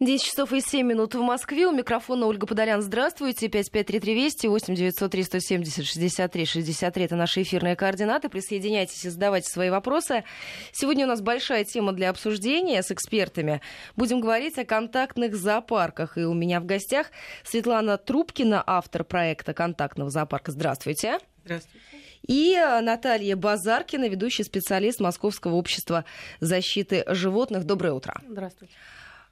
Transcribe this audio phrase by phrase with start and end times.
[0.00, 1.68] 10 часов и 7 минут в Москве.
[1.68, 2.82] У микрофона Ольга Подолян.
[2.82, 3.46] Здравствуйте.
[3.48, 7.04] 553320 8 903 170 63 63.
[7.04, 8.28] Это наши эфирные координаты.
[8.28, 10.24] Присоединяйтесь и задавайте свои вопросы.
[10.72, 13.60] Сегодня у нас большая тема для обсуждения с экспертами.
[13.94, 16.18] Будем говорить о контактных зоопарках.
[16.18, 17.12] И у меня в гостях
[17.44, 20.50] Светлана Трубкина, автор проекта контактного зоопарка.
[20.50, 21.20] Здравствуйте.
[21.44, 21.78] Здравствуйте.
[22.26, 26.04] И Наталья Базаркина, ведущий специалист Московского общества
[26.40, 27.62] защиты животных.
[27.62, 28.20] Доброе утро.
[28.28, 28.74] Здравствуйте.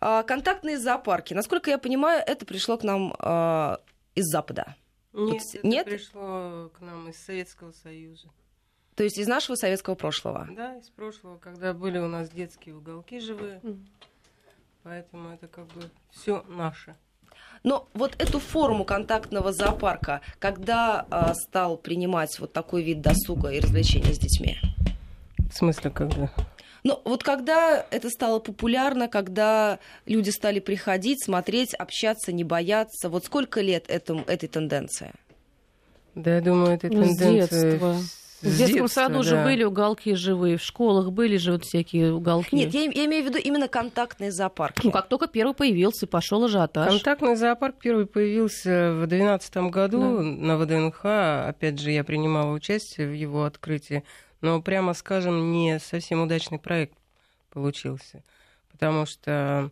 [0.05, 1.33] А, контактные зоопарки.
[1.33, 3.77] Насколько я понимаю, это пришло к нам э,
[4.17, 4.75] из Запада.
[5.13, 5.87] Нет, вот, это нет?
[5.87, 8.29] пришло к нам из Советского Союза.
[8.97, 10.49] То есть из нашего советского прошлого?
[10.51, 13.61] Да, из прошлого, когда были у нас детские уголки живые.
[13.63, 13.87] Mm.
[14.83, 16.97] Поэтому это как бы все наше.
[17.63, 23.61] Но вот эту форму контактного зоопарка, когда э, стал принимать вот такой вид досуга и
[23.61, 24.59] развлечения с детьми?
[25.49, 26.29] В смысле, когда?
[26.85, 33.25] Но вот когда это стало популярно, когда люди стали приходить, смотреть, общаться, не бояться, вот
[33.25, 35.13] сколько лет этому, этой тенденции?
[36.15, 37.81] Да, я думаю, этой ну, тенденции...
[38.43, 39.23] В детском детства, саду да.
[39.23, 42.57] же были уголки живые, в школах были же вот всякие уголки.
[42.57, 44.81] Нет, я, я имею в виду именно контактные зоопарки.
[44.85, 46.89] Ну, как только первый появился, пошел ажиотаж.
[46.89, 50.23] Контактный зоопарк первый появился в 2012 году да.
[50.23, 51.05] на ВДНХ.
[51.05, 54.03] Опять же, я принимала участие в его открытии.
[54.43, 56.99] Но, прямо скажем, не совсем удачный проект
[57.51, 58.23] получился.
[58.71, 59.71] Потому что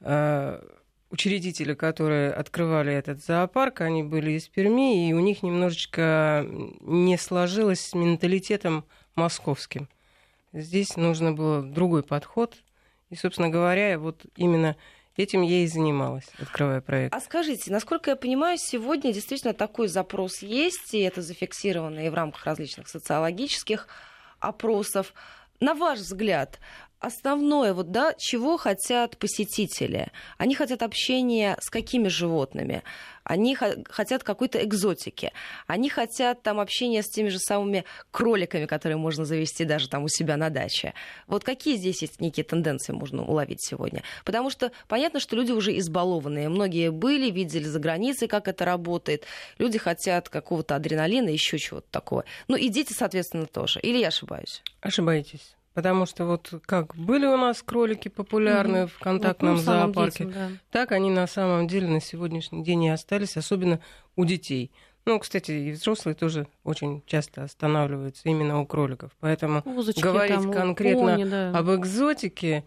[0.00, 0.62] э,
[1.10, 6.46] учредители, которые открывали этот зоопарк, они были из Перми, и у них немножечко
[6.80, 9.88] не сложилось с менталитетом московским.
[10.52, 12.54] Здесь нужно было другой подход.
[13.08, 14.76] И, собственно говоря, вот именно
[15.16, 17.14] Этим я и занималась, открывая проект.
[17.14, 22.14] А скажите, насколько я понимаю, сегодня действительно такой запрос есть, и это зафиксировано и в
[22.14, 23.88] рамках различных социологических
[24.40, 25.14] опросов.
[25.58, 26.60] На ваш взгляд,
[26.98, 30.10] основное, вот, да, чего хотят посетители?
[30.38, 32.82] Они хотят общения с какими животными?
[33.24, 35.32] Они хотят какой-то экзотики.
[35.66, 40.08] Они хотят там общения с теми же самыми кроликами, которые можно завести даже там у
[40.08, 40.94] себя на даче.
[41.26, 44.04] Вот какие здесь есть некие тенденции можно уловить сегодня?
[44.24, 46.48] Потому что понятно, что люди уже избалованные.
[46.48, 49.24] Многие были, видели за границей, как это работает.
[49.58, 52.24] Люди хотят какого-то адреналина, еще чего-то такого.
[52.46, 53.80] Ну и дети, соответственно, тоже.
[53.80, 54.62] Или я ошибаюсь?
[54.80, 55.55] Ошибаетесь.
[55.76, 58.92] Потому что вот как были у нас кролики популярны угу.
[58.92, 60.48] в контактном вот, ну, зоопарке, детям, да.
[60.70, 63.80] так они на самом деле на сегодняшний день и остались, особенно
[64.16, 64.72] у детей.
[65.04, 69.10] Ну, кстати, и взрослые тоже очень часто останавливаются именно у кроликов.
[69.20, 71.50] Поэтому Узочки, говорить там, конкретно пони, да.
[71.50, 72.64] об экзотике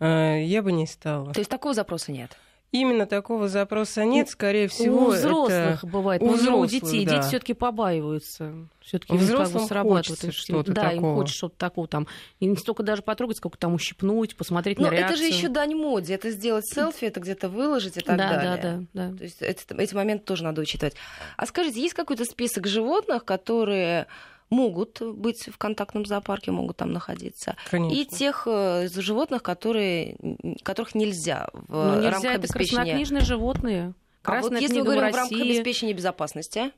[0.00, 1.32] э, я бы не стала.
[1.32, 2.36] То есть такого запроса нет?
[2.70, 5.06] Именно такого запроса нет, скорее всего.
[5.06, 5.86] У взрослых это...
[5.86, 7.06] бывает, у взрослых, у детей.
[7.06, 7.16] Да.
[7.16, 8.68] Дети все-таки побаиваются.
[8.80, 10.34] Все-таки бы срабатывает.
[10.34, 11.10] Что-то да, такого.
[11.10, 12.06] им хочется что-то такого там.
[12.40, 15.14] И не столько даже потрогать, сколько там ущипнуть, посмотреть Но на реакцию.
[15.14, 16.14] это же еще дань моде.
[16.14, 18.56] Это сделать селфи, это где-то выложить и так да, далее.
[18.62, 19.16] Да, да, да.
[19.16, 20.94] То есть эти, эти моменты тоже надо учитывать.
[21.38, 24.08] А скажите, есть какой-то список животных, которые
[24.50, 27.56] могут быть в контактном зоопарке, могут там находиться.
[27.70, 28.00] Конечно.
[28.00, 30.16] И тех э, животных, которые,
[30.62, 32.76] которых нельзя в ну, нельзя, рамках это обеспечения.
[32.76, 33.94] краснокнижные животные.
[34.22, 36.72] Красная а вот если мы говорим в, в рамках обеспечения безопасности?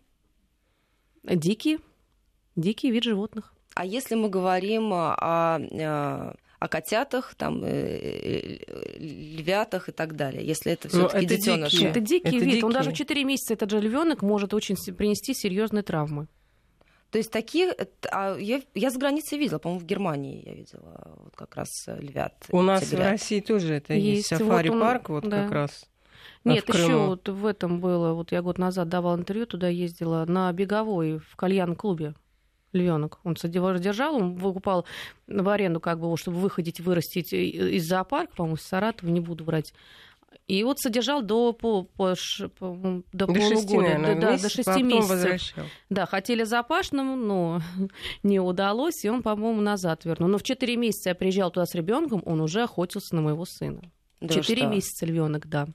[1.22, 1.78] Дикие.
[2.56, 3.54] Дикий вид животных.
[3.74, 8.58] А если мы говорим о, э, о котятах, там, э,
[8.98, 11.86] львятах и так далее, если это ну, все-таки детеныши.
[11.86, 12.44] Это дикий это вид.
[12.44, 12.64] Дикие.
[12.64, 16.26] Он даже в 4 месяца этот же львенок может очень принести серьезные травмы.
[17.10, 17.74] То есть такие...
[18.10, 21.98] А я, я за границей видела, по-моему, в Германии я видела вот как раз э,
[22.00, 22.34] львят.
[22.50, 23.00] У нас тигрят.
[23.00, 24.30] в России тоже это есть.
[24.30, 24.42] есть.
[24.42, 25.42] Сафари-парк вот, вот да.
[25.42, 25.86] как раз.
[26.44, 30.52] Нет, еще вот в этом было, вот я год назад давал интервью, туда ездила на
[30.52, 32.14] беговой в кальян-клубе
[32.72, 33.18] львенок.
[33.24, 34.86] Он содержал, он выкупал
[35.26, 39.74] в аренду, как бы, чтобы выходить, вырастить из зоопарка, по-моему, из Саратова, не буду врать.
[40.46, 42.14] И вот содержал до, по, по,
[42.58, 45.10] по, до, до полугода, 6, наверное, до, месяц, до 6 месяцев.
[45.10, 45.64] Возвращал.
[45.90, 47.60] Да, хотели запашному, но
[48.22, 50.28] не удалось, и он, по-моему, назад вернул.
[50.28, 53.80] Но в 4 месяца я приезжал туда с ребенком, он уже охотился на моего сына.
[54.20, 55.68] Да 4 месяца львенок, да.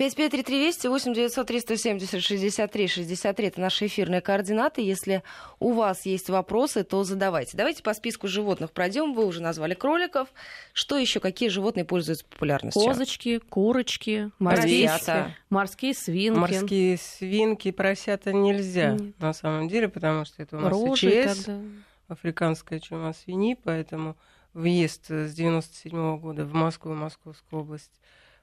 [0.00, 4.80] 553320 8 900 370 63 63 это наши эфирные координаты.
[4.80, 5.22] Если
[5.58, 7.54] у вас есть вопросы, то задавайте.
[7.54, 9.12] Давайте по списку животных пройдем.
[9.12, 10.28] Вы уже назвали кроликов.
[10.72, 11.20] Что еще?
[11.20, 12.82] Какие животные пользуются популярностью?
[12.82, 15.36] Козочки, курочки, морские, поросята.
[15.50, 16.38] морские свинки.
[16.38, 19.20] Морские свинки, поросята нельзя Нет.
[19.20, 21.60] на самом деле, потому что это у нас Рожи ИЧС, тогда.
[22.08, 24.16] африканская чума свиньи, поэтому
[24.54, 27.92] въезд с 97 -го года в Москву, Московскую область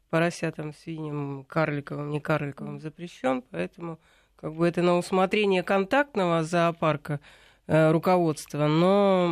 [0.09, 3.99] поросятам, свиньям, карликовым, не карликовым запрещен, поэтому
[4.35, 7.19] как бы это на усмотрение контактного зоопарка
[7.67, 9.27] э, руководства, но,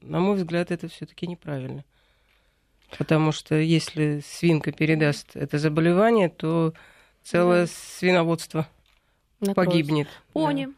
[0.00, 1.84] на мой взгляд, это все-таки неправильно.
[2.98, 6.72] Потому что если свинка передаст это заболевание, то
[7.22, 8.68] целое свиноводство
[9.40, 9.54] Накроется.
[9.54, 10.08] погибнет.
[10.32, 10.66] Пони.
[10.66, 10.72] Да.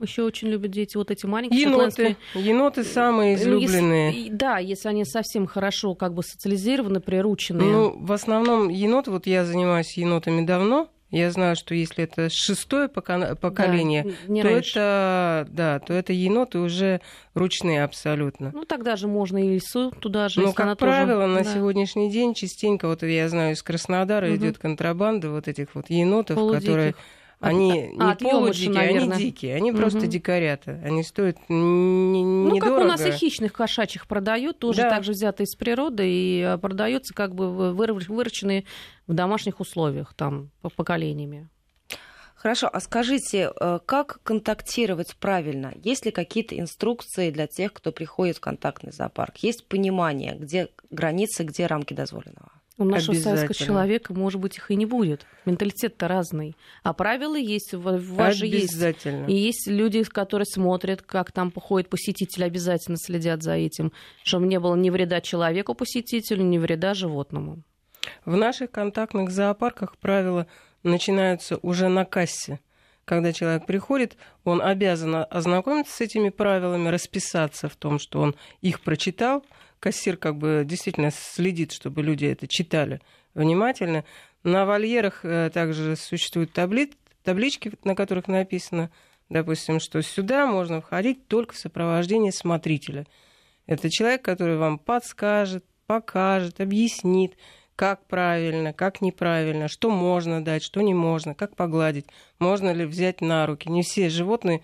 [0.00, 1.90] Еще очень любят дети вот эти маленькие еноты.
[1.90, 2.16] шотландские.
[2.34, 4.12] Еноты самые ну, излюбленные.
[4.12, 7.62] Если, да, если они совсем хорошо как бы социализированы, приручены.
[7.64, 12.88] Ну, в основном еноты, вот я занимаюсь енотами давно, я знаю, что если это шестое
[12.88, 17.00] поколение, да, то это да, то это еноты уже
[17.34, 18.50] ручные абсолютно.
[18.52, 20.40] Ну тогда же можно и лису туда же.
[20.40, 21.34] Ну как правило тоже...
[21.34, 21.54] на да.
[21.54, 24.36] сегодняшний день частенько вот я знаю из Краснодара угу.
[24.36, 26.66] идет контрабанда вот этих вот енотов, Полудиких.
[26.66, 26.94] которые
[27.40, 29.56] они а, не полудикие, они дикие.
[29.56, 29.78] Они угу.
[29.78, 30.80] просто дикарята.
[30.82, 32.76] Они стоят не, Ну, недорого.
[32.76, 34.90] как у нас и хищных кошачьих продают, тоже да.
[34.90, 38.64] так же взятые из природы, и а, продаются как бы выращенные
[39.06, 41.48] в домашних условиях, там, поколениями.
[42.36, 45.72] Хорошо, а скажите, э, как контактировать правильно?
[45.82, 49.38] Есть ли какие-то инструкции для тех, кто приходит в контактный зоопарк?
[49.38, 52.52] Есть понимание, где границы, где рамки дозволенного?
[52.78, 55.26] У нашего советского человека, может быть, их и не будет.
[55.46, 56.56] Менталитет-то разный.
[56.82, 58.76] А правила есть, у вас же есть.
[59.28, 63.92] И есть люди, которые смотрят, как там походит посетитель, обязательно следят за этим,
[64.22, 67.62] чтобы не было ни вреда человеку посетителю, ни вреда животному.
[68.26, 70.46] В наших контактных зоопарках правила
[70.82, 72.60] начинаются уже на кассе.
[73.06, 78.80] Когда человек приходит, он обязан ознакомиться с этими правилами, расписаться в том, что он их
[78.80, 79.46] прочитал–
[79.86, 83.00] кассир как бы действительно следит, чтобы люди это читали
[83.34, 84.04] внимательно.
[84.42, 86.90] На вольерах э, также существуют табли...
[87.22, 88.90] таблички, на которых написано,
[89.28, 93.06] допустим, что сюда можно входить только в сопровождении смотрителя.
[93.68, 97.36] Это человек, который вам подскажет, покажет, объяснит,
[97.76, 102.06] как правильно, как неправильно, что можно дать, что не можно, как погладить,
[102.40, 103.70] можно ли взять на руки.
[103.70, 104.62] Не все животные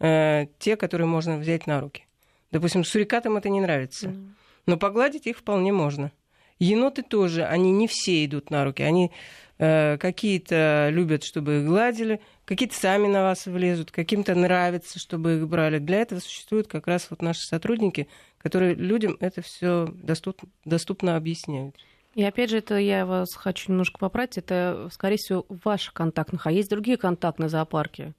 [0.00, 2.04] э, те, которые можно взять на руки.
[2.50, 4.08] Допустим, сурикатам это не нравится.
[4.08, 4.32] Mm.
[4.66, 6.12] Но погладить их вполне можно.
[6.58, 8.82] Еноты тоже, они не все идут на руки.
[8.82, 9.12] Они
[9.58, 15.48] э, какие-то любят, чтобы их гладили, какие-то сами на вас влезут, каким-то нравится, чтобы их
[15.48, 15.78] брали.
[15.78, 18.08] Для этого существуют как раз вот наши сотрудники,
[18.38, 21.76] которые людям это все доступно, доступно объясняют.
[22.14, 26.46] И опять же, это я вас хочу немножко поправить, это, скорее всего, в ваших контактных,
[26.46, 28.14] а есть другие контактные зоопарки,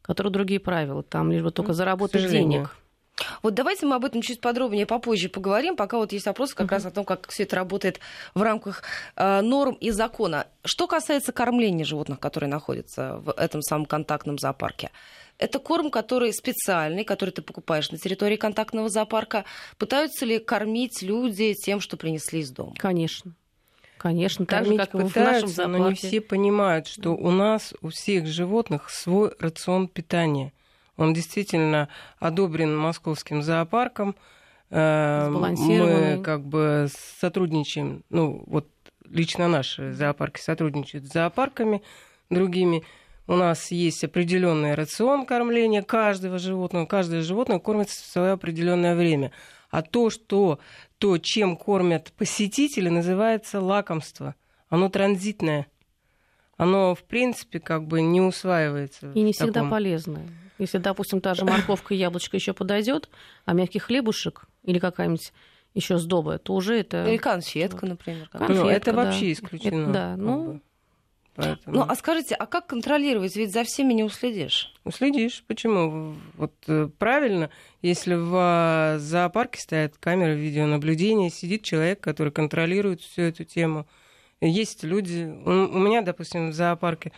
[0.00, 2.74] которые другие правила, там лишь бы только заработать денег.
[3.42, 6.70] Вот давайте мы об этом чуть подробнее попозже поговорим, пока вот есть вопрос как uh-huh.
[6.70, 8.00] раз о том, как все это работает
[8.34, 8.82] в рамках
[9.16, 10.46] э, норм и закона.
[10.64, 14.90] Что касается кормления животных, которые находятся в этом самом контактном зоопарке,
[15.38, 19.44] это корм, который специальный, который ты покупаешь на территории контактного зоопарка.
[19.76, 22.74] Пытаются ли кормить люди тем, что принесли из дома?
[22.78, 23.32] Конечно.
[23.98, 25.78] Конечно, так же, как пытаются, в нашем зоопарке.
[25.78, 30.52] но не все понимают, что у нас у всех животных свой рацион питания–
[30.96, 34.14] он действительно одобрен московским зоопарком.
[34.70, 36.88] Э, мы как бы
[37.20, 38.68] сотрудничаем, ну вот
[39.08, 41.82] лично наши зоопарки сотрудничают с зоопарками
[42.30, 42.82] другими.
[43.26, 46.86] У нас есть определенный рацион кормления каждого животного.
[46.86, 49.30] Каждое животное кормится в свое определенное время.
[49.70, 50.58] А то, что
[50.98, 54.34] то, чем кормят посетители, называется лакомство.
[54.68, 55.66] Оно транзитное.
[56.56, 59.12] Оно, в принципе, как бы не усваивается.
[59.14, 59.70] И не всегда таком...
[59.70, 60.28] полезное.
[60.58, 63.08] Если, допустим, та же морковка и яблочко еще подойдет,
[63.44, 65.32] а мягкий хлебушек или какая-нибудь
[65.74, 67.04] еще сдоба, то уже это...
[67.06, 68.28] Или конфетка, например.
[68.28, 69.04] Конфетка, ну, это да.
[69.04, 69.82] вообще исключено.
[69.82, 70.60] Это, да, ну...
[71.34, 71.76] Поэтому...
[71.76, 73.34] Ну, а скажите, а как контролировать?
[73.36, 74.74] Ведь за всеми не уследишь.
[74.84, 75.42] Уследишь.
[75.46, 76.14] Почему?
[76.34, 77.48] Вот э, правильно,
[77.80, 83.86] если в зоопарке стоят камеры видеонаблюдения, сидит человек, который контролирует всю эту тему.
[84.42, 85.24] Есть люди...
[85.24, 87.12] У меня, допустим, в зоопарке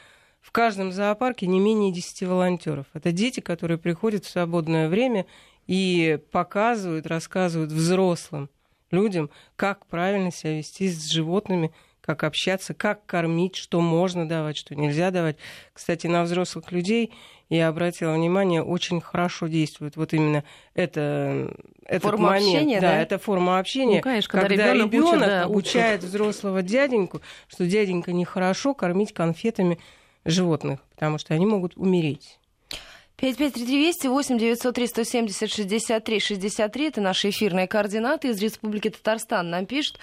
[0.44, 2.84] в каждом зоопарке не менее 10 волонтеров.
[2.92, 5.24] Это дети, которые приходят в свободное время
[5.66, 8.50] и показывают, рассказывают взрослым
[8.90, 11.72] людям, как правильно себя вести с животными,
[12.02, 15.38] как общаться, как кормить, что можно давать, что нельзя давать.
[15.72, 17.14] Кстати, на взрослых людей,
[17.48, 22.56] я обратила внимание, очень хорошо действует вот именно это, этот форма момент.
[22.56, 23.96] Общения, да, да, это форма общения.
[23.96, 29.78] Ну, конечно, когда, когда ребенок учит, да, обучает взрослого дяденьку, что дяденька нехорошо кормить конфетами
[30.24, 32.38] животных, потому что они могут умереть.
[33.16, 39.50] 553320 8 903 170 63 63 это наши эфирные координаты из Республики Татарстан.
[39.50, 39.98] Нам пишут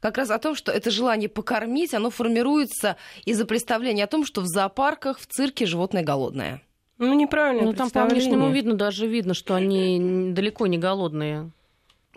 [0.00, 4.40] как раз о том, что это желание покормить, оно формируется из-за представления о том, что
[4.40, 6.60] в зоопарках, в цирке животное голодное.
[6.98, 7.64] Ну, неправильно.
[7.64, 11.50] Ну, там по внешнему видно, даже видно, что они далеко не голодные.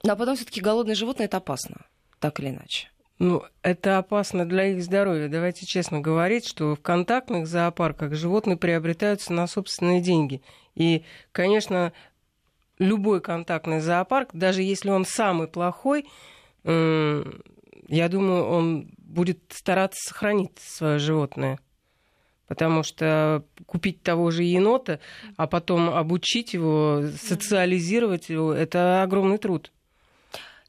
[0.08, 1.86] А потом все-таки голодное животное это опасно,
[2.20, 2.90] так или иначе.
[3.20, 5.28] Ну, это опасно для их здоровья.
[5.28, 10.42] Давайте честно говорить, что в контактных зоопарках животные приобретаются на собственные деньги.
[10.74, 11.92] И, конечно,
[12.78, 16.08] любой контактный зоопарк, даже если он самый плохой,
[16.64, 21.60] я думаю, он будет стараться сохранить свое животное.
[22.48, 25.02] Потому что купить того же енота,
[25.36, 29.74] а потом обучить его, социализировать его, это огромный труд.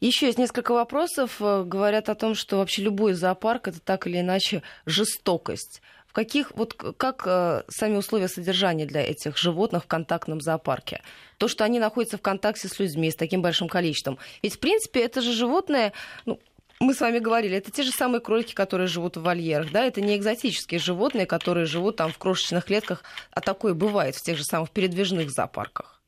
[0.01, 1.37] Еще есть несколько вопросов.
[1.41, 5.83] Э, говорят о том, что вообще любой зоопарк это так или иначе жестокость.
[6.07, 11.03] В каких, вот как э, сами условия содержания для этих животных в контактном зоопарке?
[11.37, 14.19] То, что они находятся в контакте с людьми с таким большим количеством.
[14.43, 15.93] Ведь, в принципе, это же животные,
[16.25, 16.41] ну,
[16.81, 20.01] мы с вами говорили, это те же самые кролики, которые живут в вольерах, да, это
[20.01, 24.45] не экзотические животные, которые живут там в крошечных клетках, а такое бывает в тех же
[24.45, 26.00] самых передвижных зоопарках.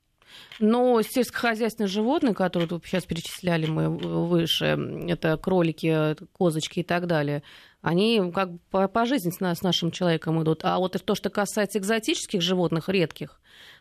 [0.58, 4.78] Но сельскохозяйственные животные, которые тут сейчас перечисляли мы выше,
[5.08, 7.42] это кролики, козочки и так далее,
[7.80, 10.60] они как бы по, жизни с нашим человеком идут.
[10.64, 13.40] А вот то, что касается экзотических животных, редких,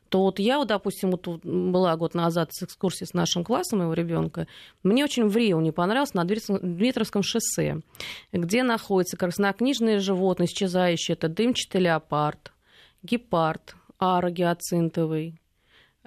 [0.09, 3.93] то вот я, вот, допустим, вот была год назад с экскурсией с нашим классом моего
[3.93, 4.45] ребенка,
[4.83, 7.79] мне очень в Рио не понравился на Дмитровском шоссе,
[8.33, 11.13] где находятся краснокнижные животные, исчезающие.
[11.13, 12.51] Это дымчатый леопард,
[13.03, 15.40] гепард, ара гиацинтовый,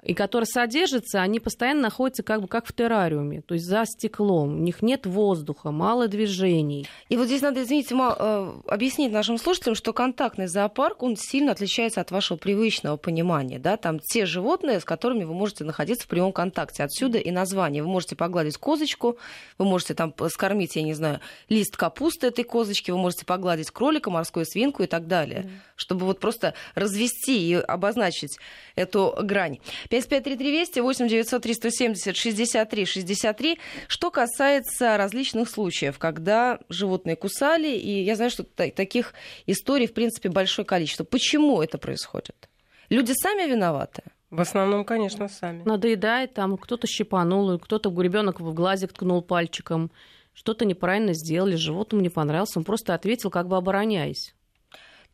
[0.05, 4.57] и которые содержатся, они постоянно находятся как бы как в террариуме, то есть за стеклом.
[4.57, 6.87] У них нет воздуха, мало движений.
[7.09, 12.01] И вот здесь надо, извините, э, объяснить нашим слушателям, что контактный зоопарк, он сильно отличается
[12.01, 13.57] от вашего привычного понимания.
[13.57, 13.77] Да?
[13.77, 16.83] Там те животные, с которыми вы можете находиться в прямом контакте.
[16.83, 17.81] Отсюда и название.
[17.81, 19.17] Вы можете погладить козочку,
[19.57, 21.19] вы можете там скормить, я не знаю,
[21.49, 25.39] лист капусты этой козочки, вы можете погладить кролика, морскую свинку и так далее.
[25.39, 25.49] Mm.
[25.77, 28.37] Чтобы вот просто развести и обозначить
[28.75, 29.57] эту грань.
[30.01, 33.59] 553320 8 900 370 63 63.
[33.87, 39.13] Что касается различных случаев, когда животные кусали, и я знаю, что таких
[39.45, 41.03] историй, в принципе, большое количество.
[41.03, 42.49] Почему это происходит?
[42.89, 44.03] Люди сами виноваты?
[44.29, 45.63] В основном, конечно, сами.
[45.63, 49.91] Надоедает, там кто-то щипанул, кто-то ребенок в глазик ткнул пальчиком,
[50.33, 54.35] что-то неправильно сделали, животному не понравился, он просто ответил, как бы обороняясь.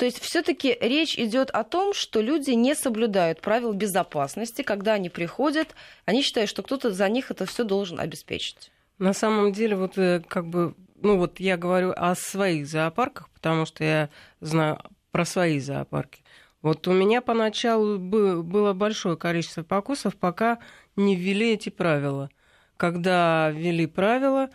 [0.02, 5.10] То есть все-таки речь идет о том, что люди не соблюдают правил безопасности, когда они
[5.10, 8.72] приходят, они считают, что кто-то за них это все должен обеспечить.
[8.98, 13.68] На самом деле, вот э, как бы, ну вот я говорю о своих зоопарках, потому
[13.68, 14.82] что я знаю
[15.12, 16.24] про свои зоопарки.
[16.64, 20.58] Вот у меня поначалу было большое количество покусов, пока
[20.96, 22.32] не ввели эти правила.
[22.76, 24.50] Когда ввели правила,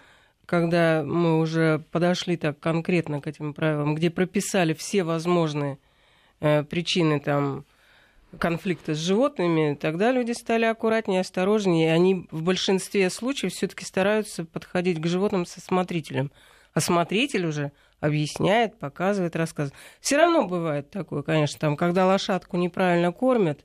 [0.46, 5.78] когда мы уже подошли так конкретно к этим правилам, где прописали все возможные
[6.40, 7.64] э, причины там
[8.38, 14.44] конфликта с животными, тогда люди стали аккуратнее, осторожнее, и они в большинстве случаев все-таки стараются
[14.44, 16.30] подходить к животным со смотрителем.
[16.74, 19.74] А смотритель уже объясняет, показывает, рассказывает.
[20.00, 23.64] Все равно бывает такое, конечно, там, когда лошадку неправильно кормят,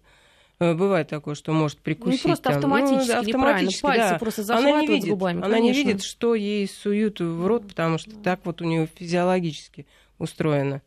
[0.61, 2.23] бывает такое, что может прикусить.
[2.23, 2.55] Ну, просто там.
[2.55, 4.19] автоматически, ну, автоматически пальцы да.
[4.19, 5.37] просто захватывают она не видит, губами.
[5.37, 5.63] Она конечно.
[5.63, 9.87] не видит, что ей суют в рот, потому что так вот у нее физиологически
[10.19, 10.81] устроено.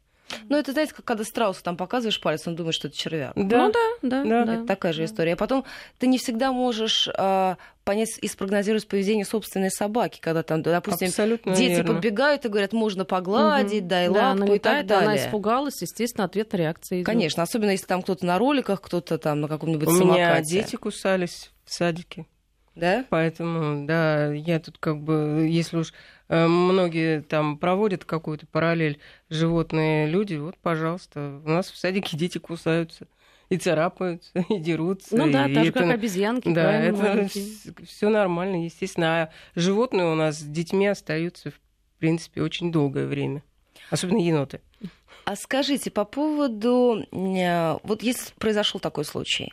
[0.49, 3.33] Ну, это, знаете, как когда страусу там показываешь палец, он думает, что это червяк.
[3.37, 3.67] Да.
[3.67, 4.55] Ну да, да, да.
[4.55, 5.35] Это такая же история.
[5.35, 5.65] А потом
[5.99, 11.55] ты не всегда можешь э, понять и спрогнозировать поведение собственной собаки, когда там, допустим, Абсолютно
[11.55, 11.95] дети верно.
[11.95, 13.89] подбегают и говорят, можно погладить, угу.
[13.89, 15.09] дай да, лапку и так далее.
[15.09, 16.99] Она испугалась, естественно, ответ реакции.
[16.99, 17.07] Идет.
[17.07, 20.21] Конечно, особенно если там кто-то на роликах, кто-то там на каком-нибудь У самокате.
[20.21, 22.27] меня дети кусались в садике.
[22.75, 23.05] Да?
[23.09, 25.93] Поэтому, да, я тут как бы, если уж
[26.29, 28.99] э, многие там проводят какую-то параллель
[29.31, 33.07] животные люди, вот, пожалуйста, у нас в садике дети кусаются
[33.49, 35.17] и царапаются, и дерутся.
[35.17, 36.53] Ну да, и так же, это, как обезьянки.
[36.53, 37.29] Да, это
[37.87, 39.23] все нормально, естественно.
[39.23, 43.43] А животные у нас с детьми остаются, в принципе, очень долгое время.
[43.91, 44.61] Особенно еноты.
[45.25, 47.05] А скажите, по поводу...
[47.13, 49.53] Э, вот если произошел такой случай,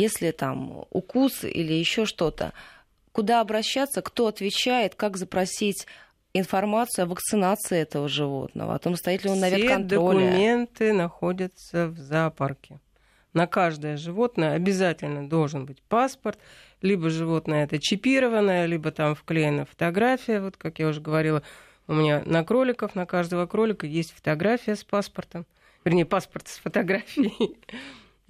[0.00, 2.52] если там укус или еще что-то,
[3.12, 5.86] куда обращаться, кто отвечает, как запросить
[6.32, 10.18] информацию о вакцинации этого животного, о том, стоит ли он на ветконтроле.
[10.18, 12.80] Все документы находятся в зоопарке.
[13.32, 16.38] На каждое животное обязательно должен быть паспорт,
[16.82, 21.42] либо животное это чипированное, либо там вклеена фотография, вот как я уже говорила,
[21.86, 25.46] у меня на кроликов, на каждого кролика есть фотография с паспортом,
[25.84, 27.56] вернее, паспорт с фотографией.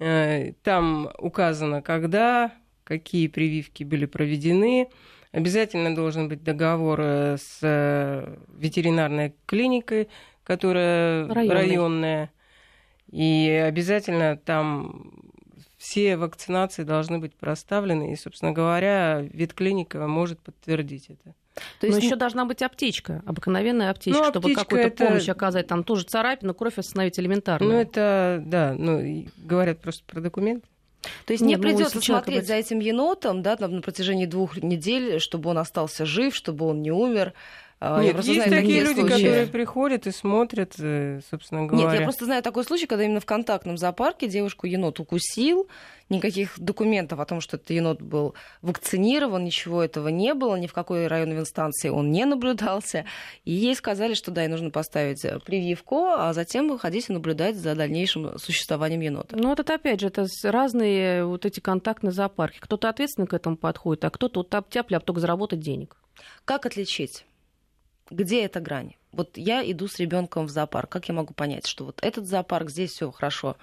[0.01, 2.51] Э, там указано, когда,
[2.83, 4.89] какие прививки были проведены.
[5.31, 10.09] Обязательно должен быть договор э, с э, ветеринарной клиникой,
[10.43, 11.55] которая районная.
[11.55, 12.31] районная.
[13.11, 15.13] И обязательно там
[15.77, 18.11] все вакцинации должны быть проставлены.
[18.11, 21.35] И, собственно говоря, ветклиника может подтвердить это.
[21.79, 25.05] То есть еще должна быть аптечка, обыкновенная аптечка, ну, чтобы какую-то это...
[25.05, 25.67] помощь оказать.
[25.67, 27.67] Там тоже царапину, кровь остановить элементарно.
[27.67, 30.63] Ну, это, да, ну, говорят просто про документ.
[31.25, 32.47] То есть не ну, придется ну, смотреть быть...
[32.47, 36.91] за этим енотом да, на протяжении двух недель, чтобы он остался жив, чтобы он не
[36.91, 37.33] умер.
[37.83, 39.15] А, Нет, есть такие, такие люди, случаи.
[39.15, 41.89] которые приходят и смотрят, э, собственно говоря.
[41.89, 45.67] Нет, я просто знаю такой случай, когда именно в контактном зоопарке девушку енот укусил,
[46.07, 50.73] никаких документов о том, что этот енот был вакцинирован, ничего этого не было, ни в
[50.73, 53.05] какой районной инстанции он не наблюдался.
[53.45, 57.73] И ей сказали, что да, ей нужно поставить прививку, а затем выходить и наблюдать за
[57.73, 59.35] дальнейшим существованием енота.
[59.35, 62.59] Ну, вот это опять же, это разные вот эти контактные зоопарки.
[62.59, 65.97] Кто-то ответственно к этому подходит, а кто-то вот тяп-ляп только заработать денег.
[66.45, 67.25] Как отличить?
[68.11, 68.93] Где эта грань?
[69.11, 70.89] Вот я иду с ребенком в зоопарк.
[70.89, 73.57] Как я могу понять, что вот этот зоопарк, здесь все хорошо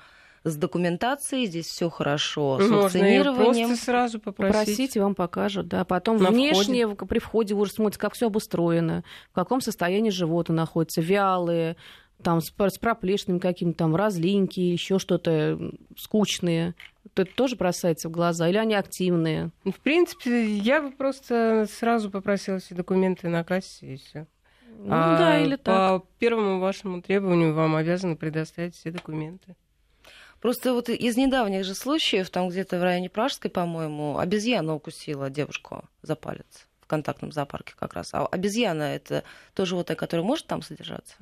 [0.44, 3.68] с документацией, здесь все хорошо с вакцинированием.
[3.68, 4.58] просто сразу попросить.
[4.58, 5.84] Попросите, вам покажут, да.
[5.84, 7.06] Потом На внешне входе.
[7.06, 11.76] при входе вы уже смотрите, как все обустроено, в каком состоянии животные находятся, вялые,
[12.22, 15.58] там с, с проплешными какими-то там разлиньки, еще что-то
[15.96, 16.74] скучные.
[17.14, 19.50] Это тоже бросается в глаза, или они активные?
[19.64, 24.26] В принципе, я бы просто сразу попросила все документы на кассе и все.
[24.78, 26.02] Ну а да, или по так.
[26.02, 29.56] По первому вашему требованию вам обязаны предоставить все документы.
[30.40, 35.84] Просто вот из недавних же случаев, там где-то в районе Пражской, по-моему, обезьяна укусила девушку
[36.02, 38.14] за палец в контактном зоопарке как раз.
[38.14, 41.16] А обезьяна это то животное, которое может там содержаться?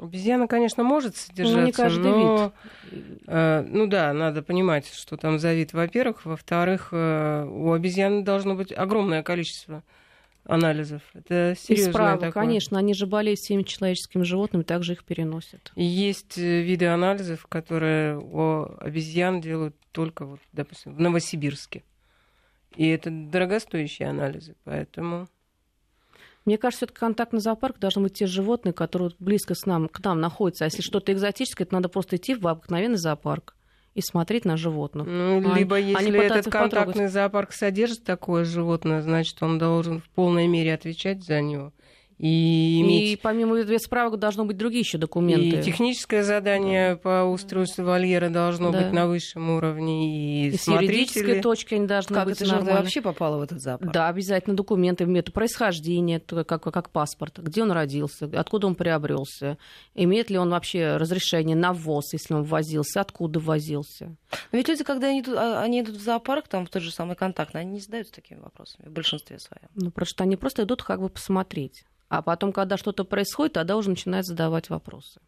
[0.00, 2.52] Обезьяна, конечно, может содержаться, ну, не каждый но,
[2.92, 3.02] вид.
[3.26, 6.24] Э, ну да, надо понимать, что там за вид, во-первых.
[6.24, 9.82] Во-вторых, э, у обезьяны должно быть огромное количество
[10.46, 11.02] анализов.
[11.14, 11.92] Это серьезно.
[11.92, 12.32] Справа, такое.
[12.32, 15.72] конечно, они же болеют всеми человеческими животными, также их переносят.
[15.74, 21.82] И есть э, виды анализов, которые у обезьян делают только, вот, допустим, в Новосибирске.
[22.76, 25.28] И это дорогостоящие анализы, поэтому...
[26.44, 30.20] Мне кажется, все-таки контактный зоопарк должны быть те животные, которые близко с нам, к нам
[30.20, 30.64] находятся.
[30.64, 33.56] А если что-то экзотическое, то надо просто идти в обыкновенный зоопарк
[33.96, 35.06] и смотреть на животных.
[35.06, 37.12] Ну, а, либо если а этот контактный потрогать.
[37.12, 41.72] зоопарк содержит такое животное, значит, он должен в полной мере отвечать за него.
[42.18, 43.12] И, иметь...
[43.12, 45.58] и помимо справок должны быть другие еще документы.
[45.58, 46.96] И техническое задание да.
[46.96, 48.80] по устройству вольера должно да.
[48.80, 50.46] быть на высшем уровне.
[50.46, 52.80] И, и с юридической точки они должны как быть это нормально.
[52.80, 53.92] вообще попало в этот зоопарк?
[53.92, 59.58] Да, обязательно документы, метод происхождения, как, как паспорт, где он родился, откуда он приобрелся,
[59.94, 64.16] имеет ли он вообще разрешение на ввоз, если он ввозился, откуда ввозился.
[64.52, 66.90] Но ведь люди, когда они идут, а, они идут в зоопарк, там в тот же
[66.90, 69.68] самый контакт, они не задаются такими вопросами в большинстве своем.
[69.74, 71.84] Ну, потому что они просто идут как бы посмотреть.
[72.08, 75.20] А потом, когда что-то происходит, тогда уже начинают задавать вопросы.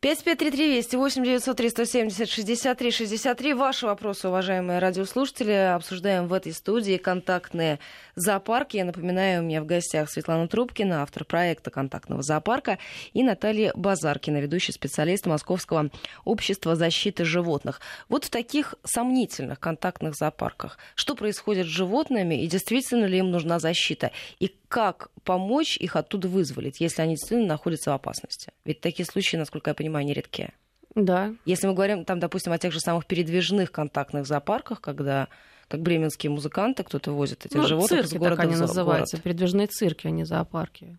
[0.00, 3.54] 5533 Вести, 8 900 370 63 63.
[3.54, 7.80] Ваши вопросы, уважаемые радиослушатели, обсуждаем в этой студии контактные
[8.14, 8.76] зоопарки.
[8.76, 12.78] Я напоминаю, у меня в гостях Светлана Трубкина, автор проекта контактного зоопарка,
[13.14, 15.90] и Наталья Базаркина, ведущий специалист Московского
[16.24, 17.80] общества защиты животных.
[18.10, 23.58] Вот в таких сомнительных контактных зоопарках что происходит с животными и действительно ли им нужна
[23.58, 24.12] защита?
[24.40, 28.52] И как помочь их оттуда вызволить, если они действительно находятся в опасности?
[28.66, 30.50] Ведь такие случаи, насколько я понимаю, нередки.
[30.94, 31.34] Да.
[31.46, 35.28] Если мы говорим, там, допустим, о тех же самых передвижных контактных зоопарках, когда
[35.68, 39.16] как бременские музыканты, кто-то возит этих ну, животных цирки, из города так они в называются,
[39.16, 39.24] город.
[39.24, 40.98] передвижные цирки, а не зоопарки.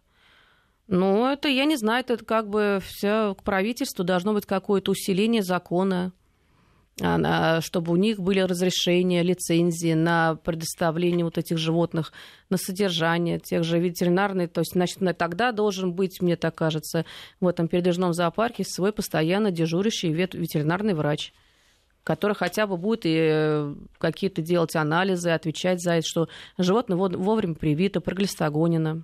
[0.88, 5.44] Ну, это, я не знаю, это как бы все к правительству должно быть какое-то усиление
[5.44, 6.13] закона
[6.98, 12.12] чтобы у них были разрешения, лицензии на предоставление вот этих животных,
[12.50, 14.52] на содержание тех же ветеринарных.
[14.52, 17.06] То есть, значит, тогда должен быть, мне так кажется,
[17.40, 21.34] в этом передвижном зоопарке свой постоянно дежурящий ветеринарный врач
[22.04, 27.54] который хотя бы будет и э, какие-то делать анализы, отвечать за это, что животное вовремя
[27.54, 29.04] привито, проглистогонено.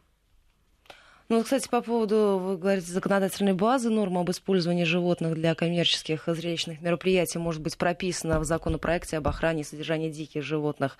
[1.29, 6.81] Ну, кстати, по поводу, вы говорите, законодательной базы, норма об использовании животных для коммерческих зрелищных
[6.81, 10.97] мероприятий может быть прописана в законопроекте об охране и содержании диких животных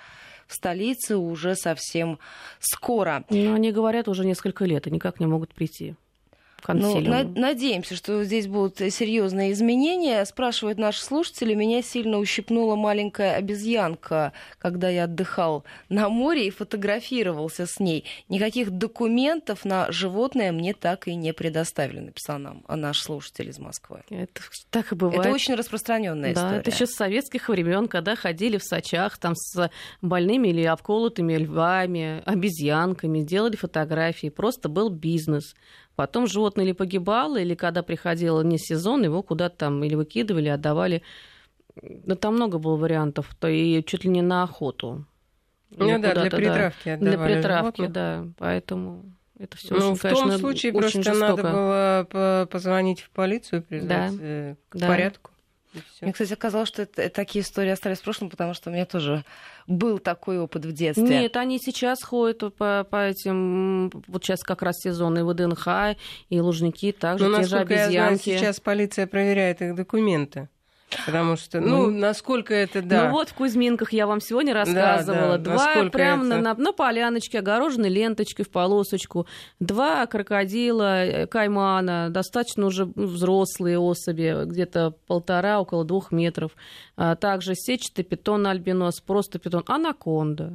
[0.48, 2.20] в столице уже совсем
[2.60, 3.24] скоро.
[3.30, 5.96] Ну, они говорят уже несколько лет и никак не могут прийти
[6.68, 10.24] Ну, на- надеемся, что здесь будут серьезные изменения.
[10.26, 17.66] Спрашивают наши слушатели, меня сильно ущипнула маленькая обезьянка, когда я отдыхал на море и фотографировался
[17.66, 18.06] с ней.
[18.30, 24.02] Никаких документов на животное мне так и не предоставили, написал нам наш слушатель из Москвы.
[24.10, 25.22] Это так и бывает.
[25.22, 26.60] Это очень распространенная да, история.
[26.60, 29.70] Это еще с советских времен, когда ходили в сачах там с
[30.02, 34.30] больными или обколотыми львами, обезьянками, делали фотографии.
[34.30, 35.56] Просто был бизнес.
[35.96, 41.04] Потом животное или погибало, или когда приходило не сезон, его куда-то там или выкидывали, отдавали.
[41.82, 45.06] Да там много было вариантов, то и чуть ли не на охоту.
[45.70, 46.98] Ну да, для притравки да.
[46.98, 47.92] Для притравки, животных.
[47.92, 48.26] да.
[48.38, 49.06] Поэтому
[49.40, 51.20] это все ну, очень, в том конечно, случае просто жестоко.
[51.20, 54.88] надо было позвонить в полицию, призвать да, э, к да.
[54.88, 55.32] порядку.
[56.02, 59.24] Мне, кстати, оказалось, что это, такие истории остались в прошлом, потому что у меня тоже
[59.68, 61.04] был такой опыт в детстве.
[61.04, 63.90] Нет, они сейчас ходят по, по этим...
[64.08, 65.98] Вот сейчас как раз сезон и ВДНХ,
[66.30, 67.94] и Лужники, также Но, те же обезьянки.
[67.94, 70.50] Я знаю, сейчас полиция проверяет их документы.
[71.06, 73.06] Потому что, ну, ну, насколько это, да.
[73.06, 75.38] Ну вот в Кузьминках я вам сегодня рассказывала.
[75.38, 76.38] Да, да, два прямо это...
[76.38, 79.28] на, на поляночке, огорожены ленточкой в полосочку.
[79.60, 86.52] Два крокодила, э, каймана, достаточно уже взрослые особи, где-то полтора, около двух метров.
[86.96, 90.54] А также сетчатый питон альбинос, просто питон, анаконда.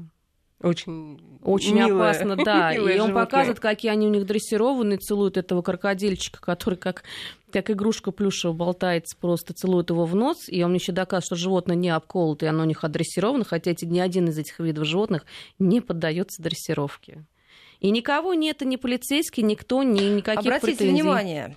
[0.61, 2.73] Очень, очень милое, опасно, да.
[2.73, 3.15] И он животное.
[3.15, 7.05] показывает, какие они у них дрессированные, целуют этого крокодильчика, который как,
[7.53, 10.49] как игрушка плюшева болтается, просто целует его в нос.
[10.49, 14.01] И он еще доказывает, что животное не обколото, и оно у них отдрессировано, хотя ни
[14.01, 15.27] один из этих видов животных
[15.61, 17.25] не поддается дрессировке.
[17.79, 20.91] И никого нет, и ни полицейский, никто, ни, никаких Обратите претензий.
[20.91, 21.57] внимание,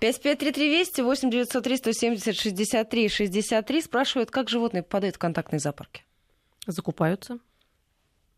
[0.00, 6.04] 553320 8903 170 63 63 спрашивают, как животные попадают в контактные зоопарки?
[6.66, 7.38] Закупаются.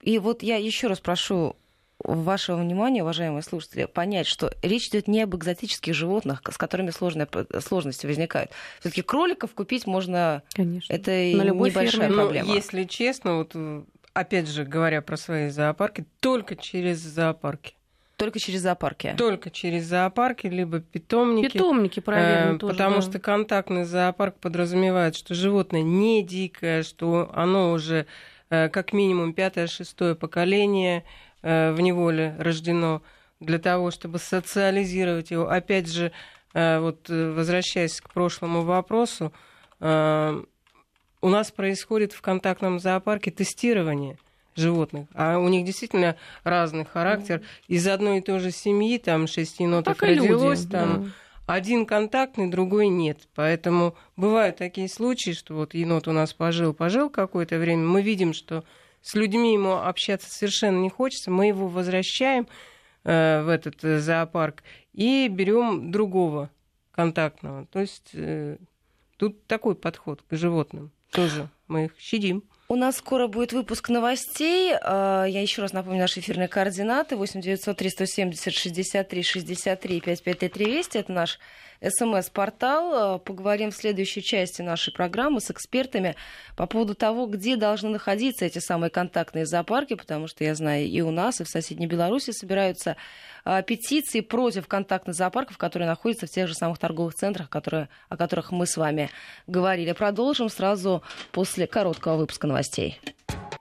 [0.07, 1.57] И вот я еще раз прошу
[1.99, 7.27] вашего внимания, уважаемые слушатели, понять, что речь идет не об экзотических животных, с которыми сложные,
[7.61, 8.53] сложности возникают.
[8.79, 10.45] Все-таки кроликов купить можно.
[10.53, 10.93] Конечно.
[10.93, 12.09] Это На небольшая ферме.
[12.09, 12.49] Ну, проблема.
[12.49, 13.57] Но, если честно, вот
[14.13, 17.75] опять же говоря про свои зоопарки, только через зоопарки.
[18.17, 19.15] Только через зоопарки.
[19.19, 21.53] Только через зоопарки, либо питомники.
[21.53, 22.55] Питомники, правильно.
[22.55, 23.03] Э, тоже, потому да.
[23.03, 28.07] что контактный зоопарк подразумевает, что животное не дикое, что оно уже Э,
[28.49, 31.05] как минимум пятое-шестое поколение
[31.43, 33.03] э, в неволе рождено
[33.41, 35.49] для того, чтобы социализировать его.
[35.49, 36.13] Опять же,
[36.55, 39.33] э, вот возвращаясь к прошлому вопросу,
[39.79, 44.17] у нас происходит в контактном зоопарке тестирование
[44.55, 45.07] животных.
[45.13, 47.43] А у них действительно разный характер.
[47.69, 51.11] Из одной и той же семьи, там, шесть енотов так родилось, люди, там, да
[51.47, 53.29] один контактный, другой нет.
[53.35, 58.33] Поэтому бывают такие случаи, что вот енот у нас пожил, пожил какое-то время, мы видим,
[58.35, 58.65] что
[59.01, 62.49] с людьми ему общаться совершенно не хочется, мы его возвращаем
[63.05, 66.51] э, в этот э, зоопарк и берем другого
[66.91, 67.67] контактного.
[67.67, 68.57] То есть э,
[69.17, 71.49] тут такой подход к животным тоже.
[71.69, 72.43] Мы их щадим.
[72.69, 74.75] У нас скоро будет выпуск новостей.
[74.83, 77.17] А, я еще раз напомню наши эфирные координаты.
[77.17, 81.39] 8 900 370 63 63 5533 Это наш
[81.89, 83.19] СМС-портал.
[83.19, 86.17] Поговорим в следующей части нашей программы с экспертами
[86.57, 91.01] по поводу того, где должны находиться эти самые контактные зоопарки, потому что я знаю, и
[91.01, 92.97] у нас, и в соседней Беларуси собираются
[93.45, 98.17] а, петиции против контактных зоопарков, которые находятся в тех же самых торговых центрах, которые, о
[98.17, 99.11] которых мы с вами
[99.47, 99.93] говорили.
[99.93, 103.01] Продолжим сразу после короткого выпуска новостей.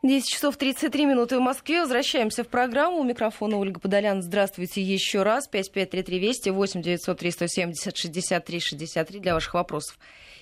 [0.04, 1.82] 10 часов 33 минуты в Москве.
[1.82, 3.00] Возвращаемся в программу.
[3.00, 4.22] У микрофона Ольга Подолян.
[4.22, 5.48] Здравствуйте еще раз.
[5.48, 9.98] 5533 Вести, 8 903 170 63 63 для ваших вопросов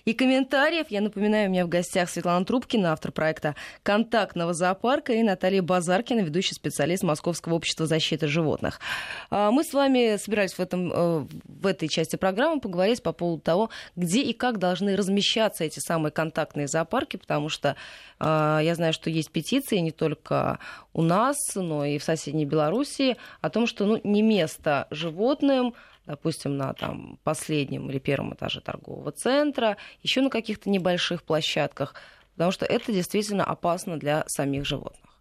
[0.05, 0.87] и комментариев.
[0.89, 6.21] Я напоминаю, у меня в гостях Светлана Трубкина, автор проекта «Контактного зоопарка», и Наталья Базаркина,
[6.21, 8.79] ведущий специалист Московского общества защиты животных.
[9.29, 13.41] А, мы с вами собирались в, этом, э, в этой части программы поговорить по поводу
[13.41, 17.75] того, где и как должны размещаться эти самые контактные зоопарки, потому что
[18.19, 20.59] а, я знаю, что есть петиции не только
[20.93, 25.73] у нас, но и в соседней Белоруссии о том, что ну, не место животным
[26.05, 31.95] допустим, на там, последнем или первом этаже торгового центра, еще на каких-то небольших площадках,
[32.33, 35.12] потому что это действительно опасно для самих животных.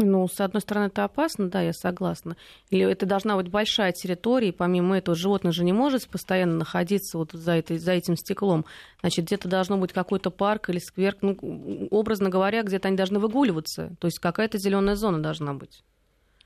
[0.00, 2.36] Ну, с одной стороны, это опасно, да, я согласна.
[2.70, 7.18] Или это должна быть большая территория, и помимо этого животное же не может постоянно находиться
[7.18, 8.64] вот за, этой, за этим стеклом.
[9.00, 13.96] Значит, где-то должно быть какой-то парк или сквер, ну, образно говоря, где-то они должны выгуливаться.
[13.98, 15.82] То есть какая-то зеленая зона должна быть.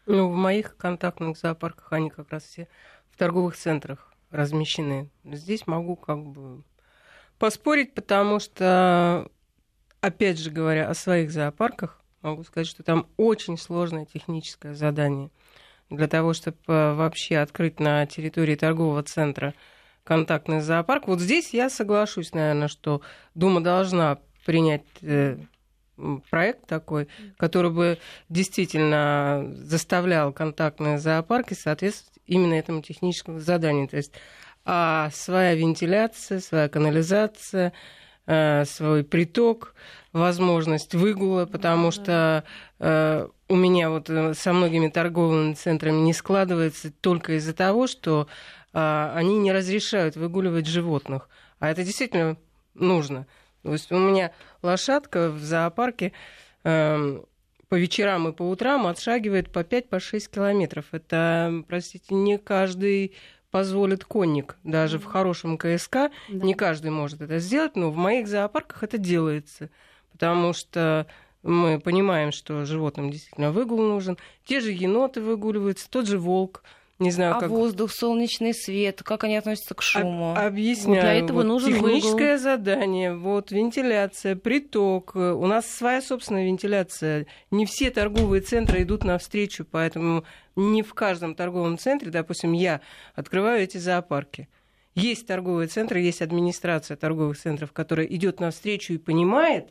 [0.06, 2.68] Ну, в моих контактных зоопарках они как раз все
[3.10, 5.10] в торговых центрах размещены.
[5.24, 6.62] Здесь могу как бы
[7.38, 9.28] поспорить, потому что,
[10.00, 15.30] опять же говоря о своих зоопарках, могу сказать, что там очень сложное техническое задание
[15.90, 19.54] для того, чтобы вообще открыть на территории торгового центра
[20.04, 21.06] контактный зоопарк.
[21.06, 23.02] Вот здесь я соглашусь, наверное, что
[23.34, 25.38] Дума должна принять э,
[26.30, 33.88] проект такой, который бы действительно заставлял контактные зоопарки соответствовать именно этому техническому заданию.
[33.88, 34.12] То есть
[34.64, 37.72] а своя вентиляция, своя канализация, э,
[38.26, 39.74] свой приток,
[40.12, 42.44] возможность выгула, потому что
[42.78, 48.28] э, у меня вот э, со многими торговыми центрами не складывается только из-за того, что
[48.74, 51.28] они не разрешают выгуливать животных.
[51.58, 52.38] А это действительно
[52.72, 53.26] нужно.
[53.62, 54.32] То есть у меня
[54.62, 56.12] лошадка в зоопарке
[56.64, 57.26] эм,
[57.68, 60.86] по вечерам и по утрам отшагивает по 5-6 по километров.
[60.92, 63.14] Это, простите, не каждый
[63.52, 64.56] позволит конник.
[64.64, 66.10] Даже в хорошем КСК да.
[66.28, 69.70] не каждый может это сделать, но в моих зоопарках это делается.
[70.10, 71.06] Потому что
[71.44, 74.18] мы понимаем, что животным действительно выгул нужен.
[74.44, 76.64] Те же еноты выгуливаются, тот же волк–
[77.02, 77.50] не знаю, а как...
[77.50, 80.32] воздух, солнечный свет, как они относятся к шуму?
[80.32, 81.02] Об, объясняю.
[81.02, 82.42] Для этого вот нужен техническое выгул.
[82.42, 85.14] задание, вот вентиляция, приток.
[85.14, 87.26] У нас своя собственная вентиляция.
[87.50, 90.24] Не все торговые центры идут навстречу, поэтому
[90.56, 92.80] не в каждом торговом центре, допустим, я
[93.14, 94.48] открываю эти зоопарки.
[94.94, 99.68] Есть торговые центры, есть администрация торговых центров, которая идет навстречу и понимает,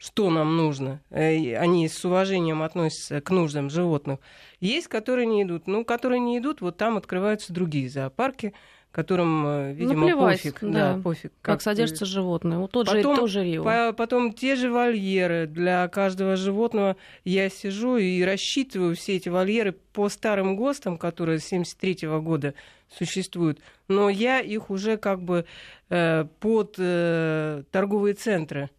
[0.00, 1.02] что нам нужно.
[1.10, 4.18] Они с уважением относятся к нуждам животных.
[4.58, 5.66] Есть, которые не идут.
[5.66, 8.54] Ну, которые не идут, вот там открываются другие зоопарки,
[8.92, 10.58] которым, э, видимо, Наплевать, пофиг.
[10.62, 11.32] Да, да пофиг.
[11.42, 12.56] Как, как содержится животное.
[12.56, 13.62] Вот тот потом, же, тоже Рио.
[13.62, 15.46] По, потом те же вольеры.
[15.46, 21.44] Для каждого животного я сижу и рассчитываю все эти вольеры по старым ГОСТам, которые с
[21.44, 22.54] 73 года
[22.88, 23.60] существуют.
[23.86, 25.44] Но я их уже как бы
[25.90, 28.70] э, под э, торговые центры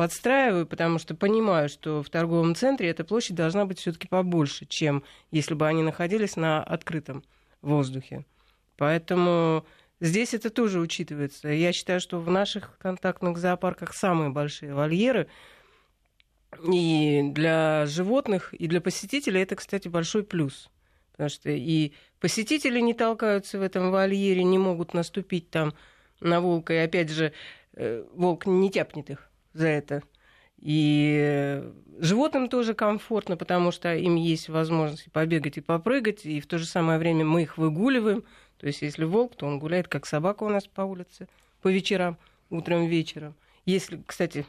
[0.00, 5.04] подстраиваю, потому что понимаю, что в торговом центре эта площадь должна быть все-таки побольше, чем
[5.30, 7.22] если бы они находились на открытом
[7.60, 8.24] воздухе.
[8.78, 9.66] Поэтому
[10.00, 11.48] здесь это тоже учитывается.
[11.48, 15.26] Я считаю, что в наших контактных зоопарках самые большие вольеры.
[16.66, 20.70] И для животных, и для посетителей это, кстати, большой плюс.
[21.12, 25.74] Потому что и посетители не толкаются в этом вольере, не могут наступить там
[26.20, 26.72] на волка.
[26.72, 27.34] И опять же,
[27.74, 30.02] э, волк не тяпнет их за это.
[30.58, 31.62] И
[31.98, 36.66] животным тоже комфортно, потому что им есть возможность побегать и попрыгать, и в то же
[36.66, 38.24] самое время мы их выгуливаем.
[38.58, 41.28] То есть если волк, то он гуляет как собака у нас по улице
[41.62, 42.18] по вечерам,
[42.50, 43.34] утром, вечером.
[43.66, 44.46] Если, кстати,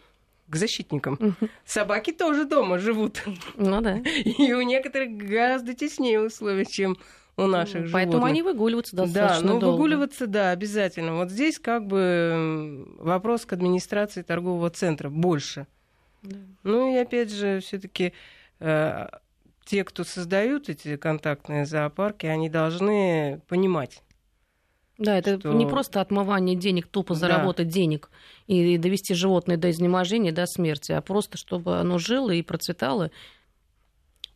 [0.48, 1.36] к защитникам.
[1.66, 3.24] Собаки тоже дома живут.
[3.56, 3.98] Ну да.
[4.26, 6.98] И у некоторых гораздо теснее условия, чем
[7.38, 7.94] у наших животных.
[7.94, 9.74] Поэтому они выгуливаются достаточно Да, ну долго.
[9.74, 11.16] выгуливаться, да, обязательно.
[11.16, 15.68] Вот здесь как бы вопрос к администрации торгового центра больше.
[16.24, 16.38] Да.
[16.64, 18.14] Ну и опять же, все-таки
[18.60, 19.08] э,
[19.66, 24.04] те, кто создают эти контактные зоопарки, они должны понимать.
[24.98, 25.54] Да, это что...
[25.54, 27.74] не просто отмывание денег, тупо заработать да.
[27.74, 28.12] денег
[28.46, 33.10] и довести животное до изнеможения, до смерти, а просто чтобы оно жило и процветало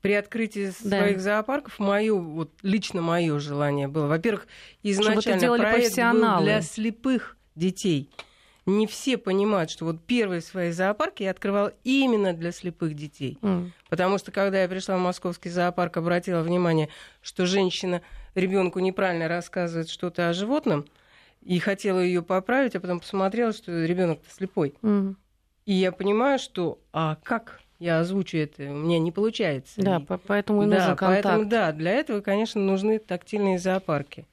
[0.06, 1.00] при открытии да.
[1.00, 4.06] своих зоопарков мое, вот лично мое желание было.
[4.06, 4.46] Во-первых,
[4.84, 8.12] изначально проект был для слепых детей.
[8.68, 13.40] Не все понимают, что вот первые свои зоопарки я открывал именно для слепых детей.
[13.42, 13.72] Mm.
[13.90, 16.90] Потому что когда я пришла в московский зоопарк, обратила внимание,
[17.24, 18.04] что женщина
[18.36, 20.86] ребенку неправильно рассказывает что-то о животном,
[21.42, 24.76] и хотела ее поправить, а потом посмотрела, что ребенок слепой.
[24.84, 25.16] Mm.
[25.66, 29.74] И я понимаю, что а как я озвучу это, у меня не получается.
[29.78, 31.24] Да, и, поэтому и нужен да, контакт.
[31.24, 34.26] Поэтому, да, для этого, конечно, нужны тактильные зоопарки.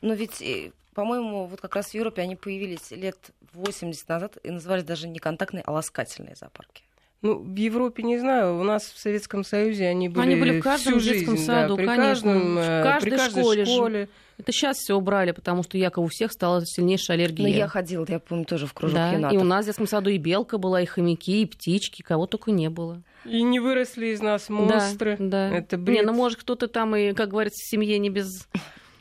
[0.00, 3.18] Но ведь, э, по-моему, вот как раз в Европе они появились лет
[3.52, 6.84] 80 назад и назывались даже не контактные, а ласкательные зоопарки.
[7.20, 10.62] Ну, в Европе не знаю, у нас в Советском Союзе они были, они были в
[10.62, 13.64] каждом всю детском жизнь, саду, да, при конечно, каждом, в э, каждой, при каждой школе.
[13.64, 14.00] школе.
[14.02, 14.08] Же.
[14.38, 17.48] Это сейчас все убрали, потому что якобы у всех стала сильнейшая аллергия.
[17.48, 19.30] Но я ходила, я помню, тоже в кружок да.
[19.30, 22.52] И у нас в детском саду и белка была, и хомяки, и птички, кого только
[22.52, 23.02] не было.
[23.24, 25.16] И не выросли из нас монстры.
[25.18, 25.56] Да, да.
[25.56, 25.96] Это бред.
[25.96, 28.46] Не, ну может кто-то там и, как говорится, в семье не без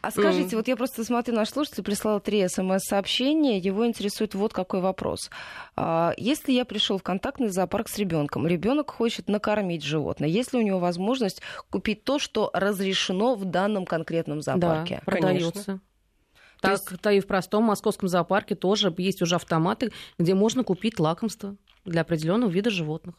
[0.02, 0.58] а скажите, mm.
[0.58, 5.30] вот я просто смотрю, наш слушатель прислал три смс-сообщения, его интересует вот какой вопрос.
[5.76, 10.60] А, если я пришел в контактный зоопарк с ребенком, ребенок хочет накормить животное, есть ли
[10.60, 15.02] у него возможность купить то, что разрешено в данном конкретном зоопарке?
[15.06, 15.80] Да, продается.
[16.62, 17.02] Так, есть...
[17.02, 21.56] то и в простом московском зоопарке тоже есть уже автоматы, где можно купить лакомство
[21.86, 23.16] для определенного вида животных.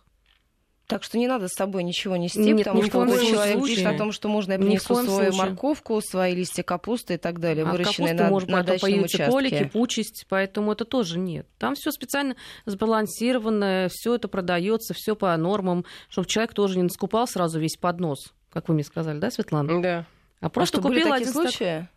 [0.88, 3.76] Так что не надо с собой ничего нести, Нет, потому что в коем человек случае.
[3.76, 5.50] пишет о том, что можно я принесу коем свою случае.
[5.50, 9.16] морковку, свои листья капусты и так далее, А выращенные капуста на, может на дачном появиться
[9.16, 9.30] участке.
[9.32, 11.46] колики, пучесть, поэтому это тоже нет.
[11.58, 17.26] Там все специально сбалансированное, все это продается, все по нормам, чтобы человек тоже не скупал
[17.28, 19.82] сразу весь поднос, как вы мне сказали, да, Светлана?
[19.82, 20.06] Да.
[20.40, 21.88] А просто а купил один стак- случаи?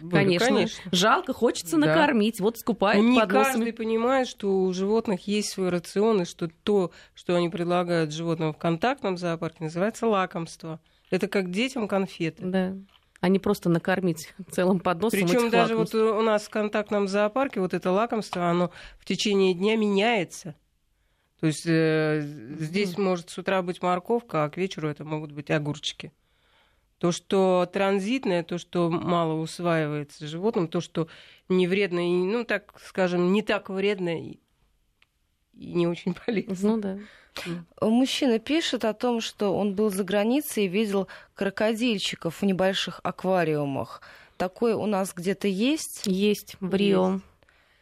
[0.00, 0.46] Были, Конечно.
[0.46, 0.82] конечно.
[0.92, 1.86] Жалко, хочется Да.
[1.86, 3.52] накормить, вот скупает Не подносами.
[3.52, 8.52] каждый понимает, что у животных есть свой рацион, и что то, что они предлагают животным
[8.52, 10.80] в контактном зоопарке, называется лакомство.
[11.10, 12.44] Это как детям конфеты.
[12.44, 12.76] Да.
[13.20, 17.74] А не просто накормить целым подносом Причем даже вот у нас в контактном зоопарке вот
[17.74, 20.54] это лакомство, оно в течение дня меняется.
[21.40, 22.20] То есть э,
[22.58, 26.12] здесь может с утра быть морковка, а к вечеру это могут быть огурчики.
[26.98, 31.08] То, что транзитное, то, что мало усваивается животным, то, что
[31.48, 34.38] не вредно, и, ну, так скажем, не так вредно и,
[35.54, 36.70] и не очень полезно.
[36.70, 36.98] Ну да.
[37.80, 44.02] Мужчина пишет о том, что он был за границей и видел крокодильчиков в небольших аквариумах.
[44.36, 46.06] такое у нас где-то есть?
[46.06, 47.12] Есть в Рио.
[47.12, 47.24] Есть.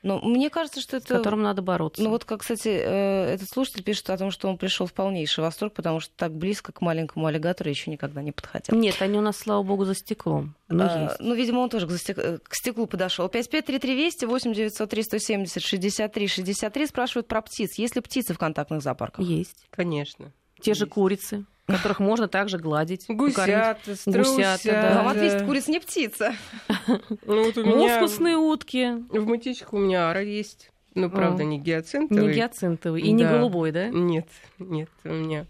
[0.02, 1.06] Но мне кажется, что это...
[1.06, 2.02] С которым надо бороться.
[2.02, 5.42] Ну вот, как, кстати, э, этот слушатель пишет о том, что он пришел в полнейший
[5.42, 8.76] восторг, потому что так близко к маленькому аллигатору еще никогда не подходил.
[8.76, 10.54] Нет, они у нас, слава богу, за стеклом.
[10.68, 11.16] Но а, есть.
[11.20, 12.16] Ну, видимо, он тоже к, стек...
[12.16, 13.28] к стеклу подошел.
[13.28, 17.78] 553320 8 903 170 63 63 спрашивают про птиц.
[17.78, 19.24] Есть ли птицы в контактных зоопарках?
[19.24, 19.66] Есть.
[19.70, 20.32] Конечно.
[20.60, 20.80] Те есть.
[20.80, 23.06] же курицы которых можно также гладить.
[23.08, 24.94] Гусята, Гусята, да.
[24.96, 26.34] Вам ответить, курица не птица.
[27.26, 27.76] Ну, вот у меня...
[27.76, 28.92] Мускусные утки.
[29.10, 30.70] В мытичках у меня ара есть.
[30.94, 32.26] Ну, правда, не гиацинтовый.
[32.26, 33.02] Не гиацинтовый.
[33.02, 33.88] И не голубой, да?
[33.88, 35.46] Нет, нет, у меня...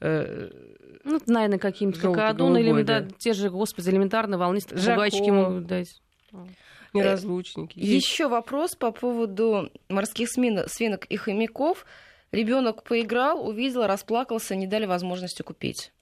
[0.00, 0.50] Э,
[1.04, 3.06] ну, наверное, каким-то какадон или да.
[3.18, 6.00] те же, господи, элементарно волнистые попугайчики могут дать.
[6.94, 7.78] Неразлучники.
[7.78, 11.84] Еще вопрос по поводу морских свинок и хомяков.
[12.32, 15.92] Ребенок поиграл, увидел, расплакался, не дали возможности купить.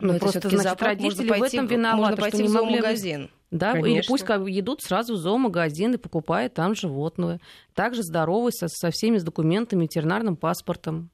[0.00, 3.30] Ну, это просто, значит, зоопарк, родители пойти, в этом виноваты, можно пойти что в зоомагазин.
[3.50, 3.88] Да, Конечно.
[3.88, 7.40] или пусть идут сразу в зоомагазин и покупают там животное.
[7.74, 11.10] Также здоровый со, со всеми с документами, ветеринарным паспортом.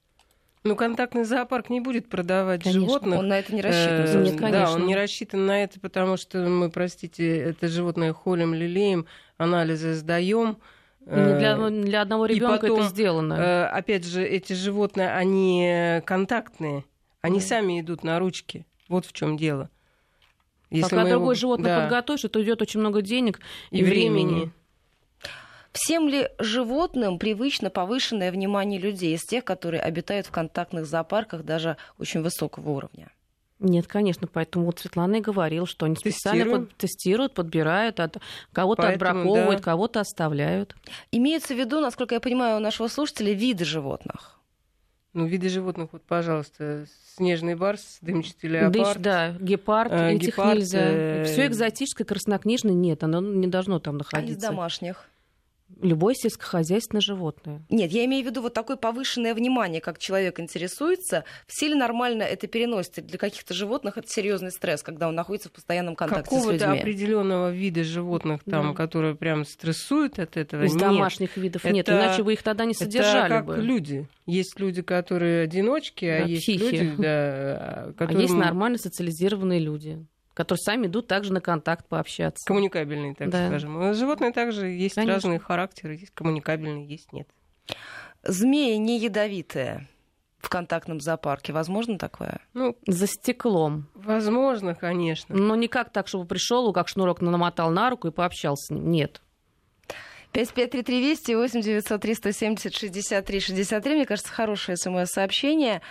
[0.65, 3.19] Ну, контактный зоопарк не будет продавать конечно, животных.
[3.19, 4.23] Он на это не рассчитан.
[4.23, 4.67] Нет, конечно.
[4.67, 9.07] Да, он не рассчитан на это, потому что мы, простите, это животное холим, лелеем,
[9.39, 10.59] анализы сдаем.
[11.07, 13.35] Не для, э, для одного ребенка это сделано.
[13.35, 16.85] Э, опять же, эти животные, они контактные,
[17.21, 17.43] они mm.
[17.43, 18.67] сами идут на ручки.
[18.89, 19.69] Вот в чем дело.
[20.71, 21.35] Если Пока другое его...
[21.35, 21.83] животное да.
[21.83, 24.25] подготовишь, это уйдет очень много денег и, и времени.
[24.25, 24.53] времени.
[25.73, 31.77] Всем ли животным привычно повышенное внимание людей из тех, которые обитают в контактных зоопарках даже
[31.99, 33.11] очень высокого уровня?
[33.63, 38.17] Нет, конечно, поэтому вот Светлана и говорила, что они специально под, тестируют, подбирают, от,
[38.53, 39.65] кого-то поэтому, отбраковывают, да.
[39.65, 40.75] кого-то оставляют.
[41.13, 44.41] Имеется в виду, насколько я понимаю, у нашего слушателя виды животных.
[45.15, 48.73] Ну, виды животных, вот, пожалуйста, снежный барс, дымчатый леопард.
[48.73, 50.81] Дыщ, да, гепард, э, этих гепард, нельзя.
[50.83, 51.25] Э...
[51.25, 54.35] Все экзотическое, краснокнижное нет, оно не должно там находиться.
[54.35, 55.07] А из домашних?
[55.81, 57.63] Любое сельскохозяйственное животное.
[57.71, 61.25] Нет, я имею в виду вот такое повышенное внимание, как человек интересуется.
[61.47, 63.03] Все ли нормально это переносится?
[63.03, 66.81] Для каких-то животных это серьезный стресс, когда он находится в постоянном контакте Какого-то с людьми.
[66.81, 68.75] определенного вида животных, там, да.
[68.75, 70.65] которые прям стрессуют от этого.
[70.65, 70.81] Из нет.
[70.81, 73.57] домашних видов это, нет, иначе вы их тогда не содержали это как бы.
[73.57, 74.09] люди.
[74.27, 76.63] Есть люди, которые одиночки, а да, есть психи.
[76.63, 78.19] люди, да, которые...
[78.19, 82.47] А есть нормально социализированные люди которые сами идут также на контакт пообщаться.
[82.47, 83.49] Коммуникабельные, так да.
[83.49, 83.95] скажем.
[83.95, 85.15] Животные также есть Конечно.
[85.15, 87.29] разные характеры, есть коммуникабельные, есть нет.
[88.23, 89.89] Змеи не ядовитые
[90.39, 91.53] в контактном зоопарке.
[91.53, 92.41] Возможно такое?
[92.53, 93.89] Ну, за стеклом.
[93.95, 95.35] Возможно, конечно.
[95.35, 98.91] Но не как так, чтобы пришел, как шнурок намотал на руку и пообщался с ним.
[98.91, 99.23] Нет.
[100.33, 103.95] 553320 8 903 170 63 63.
[103.95, 105.83] Мне кажется, хорошее смс-сообщение.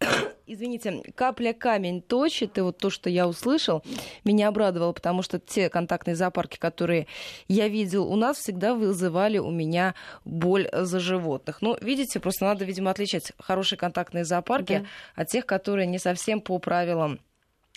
[0.46, 3.82] извините, капля камень точит, и вот то, что я услышал,
[4.24, 7.06] меня обрадовало, потому что те контактные зоопарки, которые
[7.48, 11.62] я видел у нас, всегда вызывали у меня боль за животных.
[11.62, 15.22] Ну, видите, просто надо, видимо, отличать хорошие контактные зоопарки да.
[15.22, 17.20] от тех, которые не совсем по правилам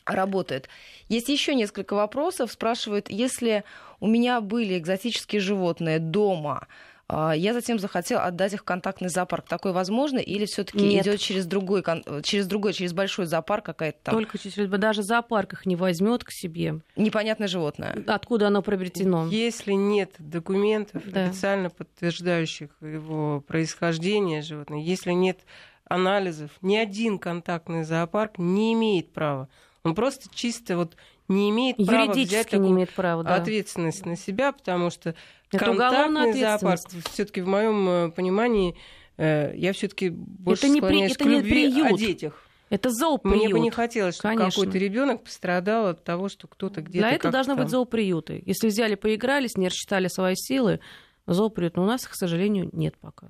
[0.06, 0.70] работают.
[1.10, 2.52] Есть еще несколько вопросов.
[2.52, 3.66] Спрашивают, если
[4.00, 6.68] у меня были экзотические животные дома,
[7.10, 9.48] а, я затем захотел отдать их в контактный зоопарк.
[9.48, 10.20] Такое возможно?
[10.20, 11.84] Или все-таки идет через другой,
[12.24, 14.16] через другой, через большой зоопарк какая-то там?
[14.16, 16.82] Только через даже зоопарк их не возьмет к себе.
[16.98, 18.04] Непонятное животное.
[18.08, 19.28] Откуда оно приобретено?
[19.28, 21.26] Если нет документов, да.
[21.26, 25.40] официально подтверждающих его происхождение животного, если нет
[25.86, 29.48] анализов, ни один контактный зоопарк не имеет права.
[29.84, 33.36] Он просто чисто вот не имеет права взять не имеет права, да.
[33.36, 35.16] ответственность на себя, потому что
[35.52, 36.80] это контактный зоопарк
[37.12, 38.76] все-таки в моем э, понимании
[39.18, 41.24] э, я все-таки больше это не склоняюсь при...
[41.24, 41.92] к любви приют.
[41.92, 42.44] о детях.
[42.70, 43.38] Это зооприют.
[43.38, 47.08] Мне бы не хотелось, чтобы какой-то ребенок пострадал от того, что кто-то где-то.
[47.08, 48.44] Для этого должны быть зооприюты.
[48.46, 50.82] Если взяли, поигрались, не рассчитали свои силы,
[51.26, 51.78] зооприют.
[51.78, 53.30] Но у нас, к сожалению, нет пока.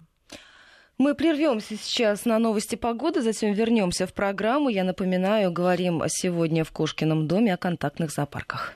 [0.98, 4.70] Мы прервемся сейчас на новости погоды, затем вернемся в программу.
[4.70, 8.74] Я напоминаю, говорим сегодня в Кошкином доме о контактных зоопарках.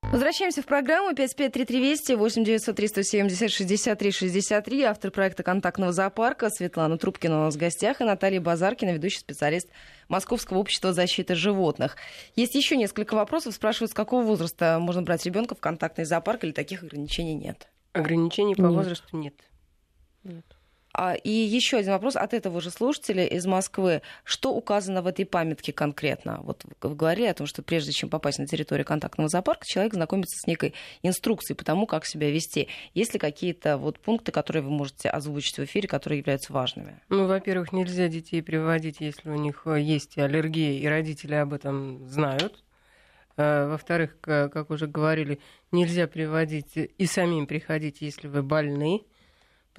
[0.00, 4.82] Возвращаемся в программу 553320 8903 170 63 63.
[4.84, 9.68] Автор проекта контактного зоопарка Светлана Трубкина у нас в гостях и Наталья Базаркина, ведущий специалист
[10.08, 11.98] Московского общества защиты животных.
[12.34, 13.52] Есть еще несколько вопросов.
[13.54, 17.68] Спрашивают, с какого возраста можно брать ребенка в контактный зоопарк или таких ограничений нет?
[17.92, 18.72] Ограничений по нет.
[18.72, 19.14] возрасту.
[19.14, 19.34] Нет.
[21.00, 24.02] А, и еще один вопрос от этого же слушателя из Москвы.
[24.24, 26.40] Что указано в этой памятке конкретно?
[26.42, 30.36] Вот вы говорили о том, что прежде чем попасть на территорию контактного зоопарка, человек знакомится
[30.36, 30.74] с некой
[31.04, 32.66] инструкцией по тому, как себя вести.
[32.94, 37.00] Есть ли какие-то вот пункты, которые вы можете озвучить в эфире, которые являются важными?
[37.10, 42.64] Ну, во-первых, нельзя детей приводить, если у них есть аллергия, и родители об этом знают.
[43.36, 45.38] Во-вторых, как уже говорили,
[45.70, 49.04] нельзя приводить и самим приходить, если вы больны,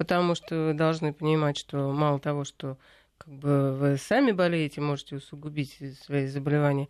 [0.00, 2.78] потому что вы должны понимать, что мало того, что
[3.18, 6.88] как бы вы сами болеете, можете усугубить свои заболевания,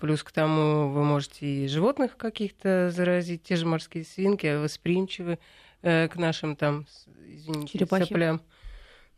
[0.00, 5.38] плюс к тому вы можете и животных каких-то заразить, те же морские свинки восприимчивы
[5.82, 6.84] к нашим там,
[7.28, 8.08] извините, Черепахи.
[8.08, 8.42] соплям.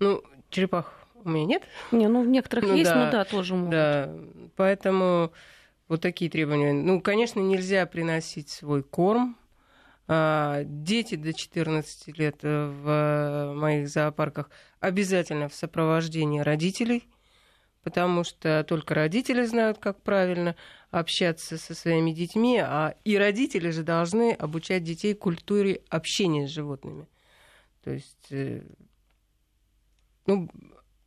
[0.00, 1.62] Ну, черепах у меня нет.
[1.92, 3.70] Не, ну в некоторых ну, есть, да, но да, тоже могут.
[3.70, 4.14] Да,
[4.56, 5.32] поэтому
[5.88, 6.74] вот такие требования.
[6.74, 9.38] Ну, конечно, нельзя приносить свой корм.
[10.06, 14.50] А, дети до 14 лет в моих зоопарках
[14.80, 17.08] обязательно в сопровождении родителей,
[17.82, 20.56] потому что только родители знают, как правильно
[20.90, 27.08] общаться со своими детьми, а и родители же должны обучать детей культуре общения с животными.
[27.82, 28.62] То есть э,
[30.26, 30.48] ну,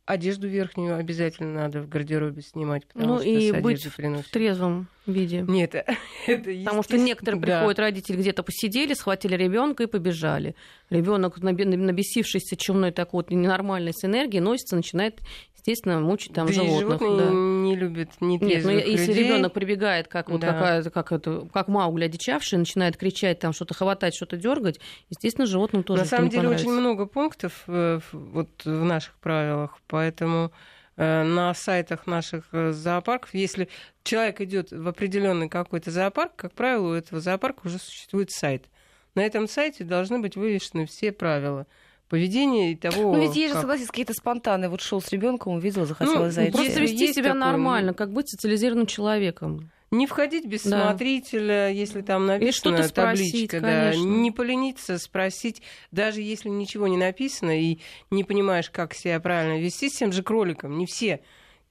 [0.08, 4.26] одежду верхнюю обязательно надо в гардеробе снимать, потому ну, что и быть приносит.
[4.26, 5.44] в трезвом виде.
[5.46, 5.74] Нет,
[6.26, 7.58] это Потому что некоторые да.
[7.58, 10.54] приходят родители где-то посидели, схватили ребенка и побежали.
[10.88, 15.20] Ребенок, набесившийся чумной такой вот ненормальной с энергией, носится, начинает
[15.58, 17.00] естественно, мучить там да животных.
[17.00, 17.32] животные да.
[17.32, 19.24] не любят не Нет, но если людей...
[19.24, 20.52] ребенок прибегает, как вот да.
[20.52, 24.80] какая как это, как Маугли одичавший, начинает кричать, там что-то хватать, что-то дергать,
[25.10, 26.02] естественно, животным тоже.
[26.02, 30.52] На самом деле очень много пунктов э, вот в наших правилах, поэтому
[30.96, 33.68] э, на сайтах наших э, зоопарков, если
[34.04, 38.66] человек идет в определенный какой-то зоопарк, как правило, у этого зоопарка уже существует сайт.
[39.14, 41.66] На этом сайте должны быть вывешены все правила
[42.08, 43.14] поведения и того.
[43.14, 44.68] Ну ведь есть же, согласись, какие-то спонтанные.
[44.68, 46.52] Вот шел с ребенком, увидела, захотела ну, зайти.
[46.52, 47.40] Просто вести себя такое...
[47.40, 49.70] нормально, как быть социализированным человеком.
[49.90, 50.82] Не входить без да.
[50.82, 53.94] смотрителя, если там написано табличка, спросить, да.
[53.94, 57.78] Не полениться, спросить, даже если ничего не написано и
[58.10, 60.76] не понимаешь, как себя правильно вести с тем же кроликом.
[60.76, 61.20] Не все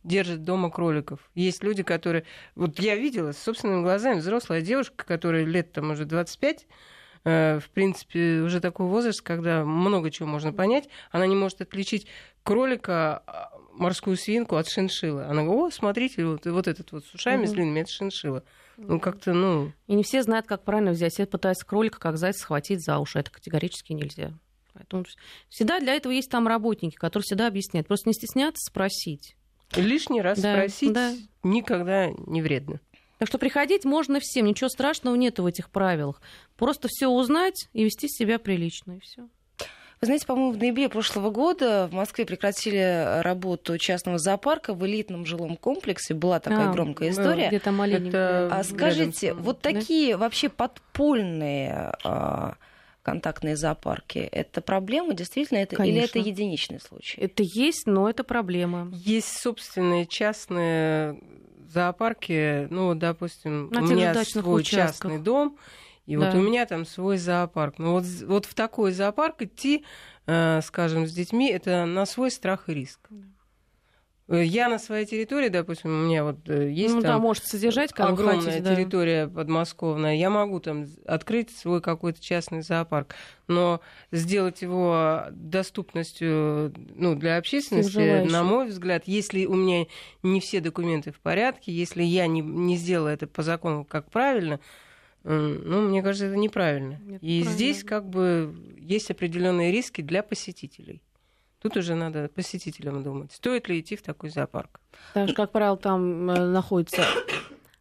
[0.03, 1.19] держат дома кроликов.
[1.35, 2.23] Есть люди, которые...
[2.55, 6.65] Вот я видела с собственными глазами взрослая девушка, которая лет там уже 25, Э,
[7.27, 10.87] в принципе, уже такой возраст, когда много чего можно понять.
[11.11, 12.07] Она не может отличить
[12.43, 15.23] кролика, а, морскую свинку от шиншилы.
[15.25, 17.47] Она говорит, о, смотрите, вот, вот этот вот с ушами угу.
[17.47, 18.43] с длинными, это шиншила.
[18.77, 19.73] Ну, как-то, ну...
[19.87, 21.13] И не все знают, как правильно взять.
[21.13, 23.19] Все пытаются кролика, как зайца, схватить за уши.
[23.19, 24.33] Это категорически нельзя.
[24.73, 25.03] Поэтому
[25.49, 27.87] всегда для этого есть там работники, которые всегда объясняют.
[27.87, 29.35] Просто не стесняться спросить.
[29.75, 31.13] Лишний раз да, спросить да.
[31.43, 32.79] никогда не вредно.
[33.17, 36.21] Так что приходить можно всем, ничего страшного нет в этих правилах.
[36.55, 39.27] Просто все узнать и вести себя прилично, и все.
[39.99, 45.25] Вы знаете, по-моему, в ноябре прошлого года в Москве прекратили работу частного зоопарка в элитном
[45.25, 46.13] жилом комплексе.
[46.13, 47.47] Была такая а, громкая история.
[47.47, 48.47] Где-то маленькая.
[48.49, 49.41] А скажите, рядом.
[49.41, 50.19] вот такие да?
[50.19, 52.57] вообще подпольные а,
[53.01, 57.19] контактные зоопарки, это проблема действительно это, или это единичный случай?
[57.19, 58.91] Это есть, но это проблема.
[58.93, 61.17] Есть собственные частные
[61.77, 65.11] зоопарке, ну, допустим, На у меня свой участках.
[65.11, 65.57] частный дом,
[66.05, 66.25] и да.
[66.25, 67.75] вот у меня там свой зоопарк.
[67.77, 69.85] Ну, вот, вот в такой зоопарк идти,
[70.25, 72.99] э, скажем, с детьми, это на свой страх и риск.
[73.09, 73.25] Да.
[74.29, 77.45] Э, я на своей территории, допустим, у меня вот э, есть ну, там да, может
[77.45, 78.75] содержать, как огромная хотите, да.
[78.75, 83.15] территория подмосковная, я могу там открыть свой какой-то частный зоопарк,
[83.47, 83.79] но
[84.11, 89.87] сделать его доступностью ну, для общественности, на мой взгляд, если у меня
[90.23, 94.59] не все документы в порядке, если я не, не сделала это по закону как правильно,
[95.23, 97.01] ну, мне кажется, это неправильно.
[97.03, 97.51] Нет, И правильно.
[97.51, 101.01] здесь как бы есть определенные риски для посетителей.
[101.67, 104.79] Тут уже надо посетителям думать, стоит ли идти в такой зоопарк.
[105.09, 107.03] Потому что, как правило, там э, находится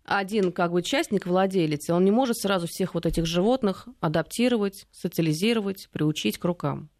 [0.04, 4.88] один как бы участник, владелец, и он не может сразу всех вот этих животных адаптировать,
[4.90, 6.90] социализировать, приучить к рукам.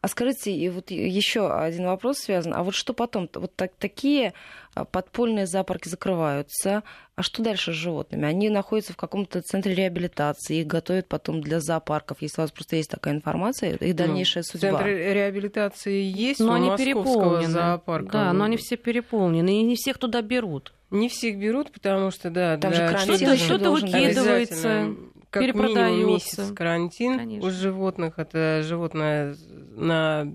[0.00, 2.54] А скажите, и вот еще один вопрос связан.
[2.54, 3.28] А вот что потом?
[3.34, 4.32] Вот так, такие
[4.74, 6.82] а, подпольные зоопарки закрываются.
[7.14, 8.26] А что дальше с животными?
[8.26, 12.18] Они находятся в каком-то центре реабилитации, их готовят потом для зоопарков.
[12.20, 14.68] Если у вас просто есть такая информация, их ну, дальнейшая ну, судьба.
[14.68, 17.48] Центры реабилитации есть но у они переполнены.
[17.48, 18.12] зоопарка.
[18.12, 20.72] Да, но они все переполнены, и не всех туда берут.
[20.90, 22.96] Не всех берут, потому что, да, Там для...
[22.98, 24.94] что-то, что-то выкидывается
[25.30, 27.48] как минимум месяц карантин Конечно.
[27.48, 28.18] у животных.
[28.18, 29.36] Это животное
[29.74, 30.32] на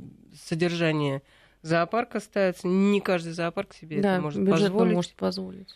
[0.47, 1.21] содержание
[1.61, 2.67] зоопарка ставится.
[2.67, 4.93] Не каждый зоопарк себе да, это может позволить.
[4.93, 5.75] может позволить.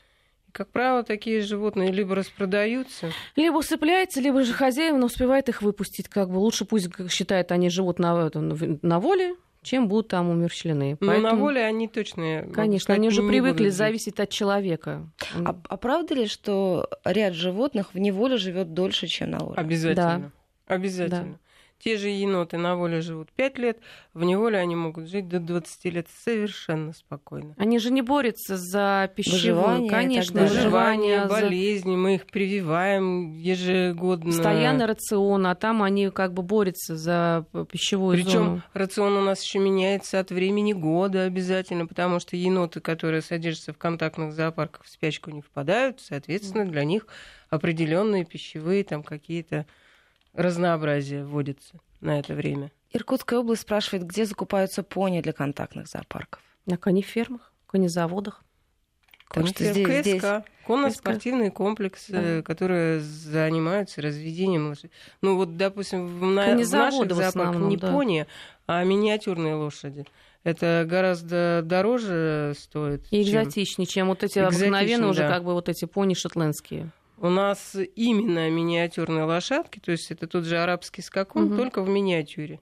[0.51, 6.07] Как правило, такие животные либо распродаются, либо усыпляются, либо же хозяин успевает их выпустить.
[6.07, 9.35] Как бы лучше пусть считает, они живут на, на воле,
[9.65, 10.97] чем будут там умерщвлены.
[10.99, 11.27] Но Поэтому...
[11.27, 12.47] на воле они точно...
[12.53, 15.09] Конечно, сказать, они уже привыкли зависеть от человека.
[15.43, 19.55] А, а правда ли, что ряд животных в неволе живет дольше, чем на воле?
[19.57, 20.31] Обязательно.
[20.67, 20.75] Да.
[20.75, 21.33] Обязательно.
[21.33, 21.39] Да.
[21.85, 23.77] Те же еноты на воле живут 5 лет,
[24.15, 27.53] в неволе они могут жить до 20 лет совершенно спокойно.
[27.59, 34.31] Они же не борются за пищевое, конечно, выживание, болезни, мы их прививаем ежегодно.
[34.31, 38.63] Постоянно рацион, а там они как бы борются за пищевую Причем зону.
[38.73, 43.77] рацион у нас еще меняется от времени года обязательно, потому что еноты, которые содержатся в
[43.77, 47.05] контактных зоопарках, в спячку не впадают, соответственно, для них
[47.51, 49.67] определенные пищевые там какие-то
[50.35, 52.71] разнообразия вводятся на это время.
[52.93, 56.41] Иркутская область спрашивает, где закупаются пони для контактных зоопарков?
[56.65, 58.43] На конефермах, конезаводах.
[59.31, 60.23] Так что здесь, КСК, здесь...
[60.65, 62.41] конно-спортивные комплексы, да.
[62.41, 64.91] которые занимаются разведением лошадей.
[65.21, 66.55] Ну вот, допустим, в, на...
[66.55, 67.91] в наших зоопарках не да.
[67.91, 68.27] пони,
[68.67, 70.05] а миниатюрные лошади.
[70.43, 73.07] Это гораздо дороже стоит.
[73.11, 75.09] И экзотичнее, чем, чем вот эти обыкновенные да.
[75.09, 76.91] уже как бы вот эти пони шотландские.
[77.17, 81.57] У нас именно миниатюрные лошадки, то есть это тот же арабский скакун, угу.
[81.57, 82.59] только в миниатюре.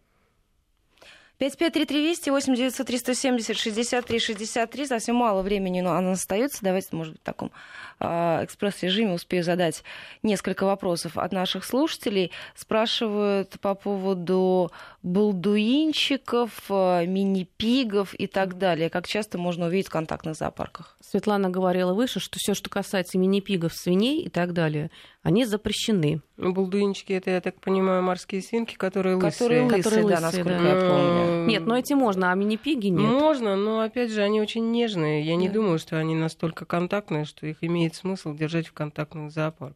[1.40, 4.86] 553320 8 900 370 63 63.
[4.86, 6.60] Совсем мало времени, но оно остается.
[6.62, 7.52] Давайте, может быть, в таком
[8.00, 9.84] э, экспресс-режиме успею задать
[10.22, 12.32] несколько вопросов от наших слушателей.
[12.56, 14.72] Спрашивают по поводу
[15.04, 18.90] балдуинчиков, э, мини-пигов и так далее.
[18.90, 20.98] Как часто можно увидеть в контактных зоопарках?
[21.02, 24.92] Светлана говорила выше, что все, что касается мини-пигов, свиней и так далее,
[25.22, 26.22] они запрещены.
[26.38, 29.32] Ну, балдуинчики это, я так понимаю, морские свинки, которые лысые.
[29.32, 30.70] Которые лысые, которые лысые да, насколько да.
[30.70, 31.46] я помню.
[31.48, 33.02] Нет, но эти можно, а мини-пиги нет.
[33.02, 35.22] Можно, но опять же, они очень нежные.
[35.22, 35.42] Я да.
[35.42, 39.76] не думаю, что они настолько контактные, что их имеет смысл держать в контактных зоопарках.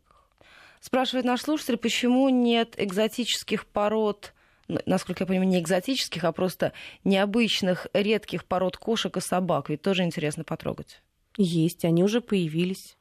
[0.80, 4.34] Спрашивает наш слушатель, почему нет экзотических пород
[4.68, 9.70] насколько я понимаю, не экзотических, а просто необычных, редких пород кошек и собак.
[9.70, 11.02] Ведь тоже интересно потрогать.
[11.38, 12.98] Есть, они уже появились.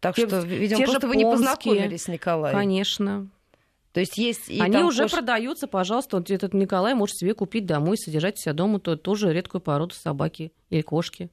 [0.00, 2.56] Так что, видимо, Те просто вы не познакомились с Николаем.
[2.56, 3.28] Конечно.
[3.92, 5.12] То есть есть и Они уже кош...
[5.12, 9.60] продаются, пожалуйста, вот этот Николай может себе купить домой, содержать себя дома то, тоже редкую
[9.60, 11.30] породу собаки или кошки.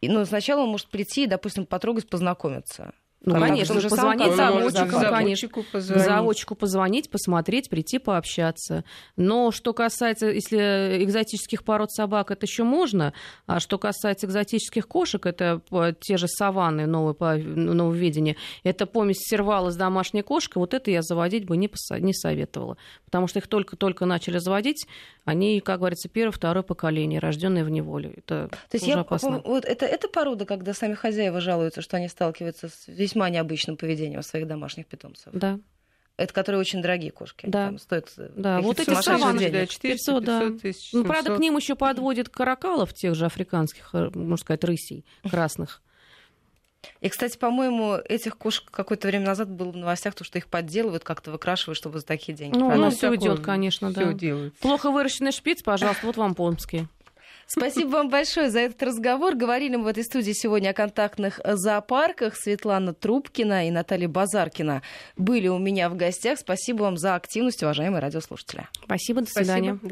[0.00, 2.92] И, ну, сначала он может прийти и, допустим, потрогать, познакомиться.
[3.22, 6.04] Ну, Контакт конечно, уже позвонить заводчику, заводчику, позвонить.
[6.06, 8.82] заводчику позвонить, посмотреть, прийти пообщаться.
[9.16, 13.12] Но что касается, если экзотических пород собак, это еще можно,
[13.46, 15.60] а что касается экзотических кошек, это
[16.00, 21.02] те же саванны новые, по нововведения, это помесь сервала с домашней кошкой, вот это я
[21.02, 22.78] заводить бы не, посо- не советовала.
[23.04, 24.86] Потому что их только-только начали заводить,
[25.26, 28.14] они, как говорится, первое, второе поколение, рожденные в неволе.
[28.16, 29.42] Это То есть уже я, опасно.
[29.44, 34.22] Вот это, это порода, когда сами хозяева жалуются, что они сталкиваются с весьма необычным поведением
[34.22, 35.32] своих домашних питомцев.
[35.32, 35.58] Да.
[36.16, 37.46] Это которые очень дорогие кошки.
[37.46, 37.66] Да.
[37.66, 38.60] Там стоят да.
[38.60, 39.50] Вот эти саванны.
[39.50, 40.50] Да, 400, 500, да.
[40.50, 45.06] Тысяч, ну, правда, к ним еще подводят каракалов, тех же африканских, э, можно сказать, рысей
[45.28, 45.82] красных.
[47.00, 51.04] И, кстати, по-моему, этих кошек какое-то время назад было в новостях, то, что их подделывают,
[51.04, 52.56] как-то выкрашивают, чтобы за такие деньги.
[52.56, 54.14] Ну, ну все идет, конечно, да.
[54.60, 56.86] Плохо выращенный шпиц, пожалуйста, вот вам помский.
[57.52, 59.34] Спасибо вам большое за этот разговор.
[59.34, 62.36] Говорили мы в этой студии сегодня о контактных зоопарках.
[62.36, 64.82] Светлана Трубкина и Наталья Базаркина
[65.16, 66.38] были у меня в гостях.
[66.38, 68.68] Спасибо вам за активность, уважаемые радиослушатели.
[68.84, 69.70] Спасибо, до свидания.
[69.70, 69.88] Спасибо.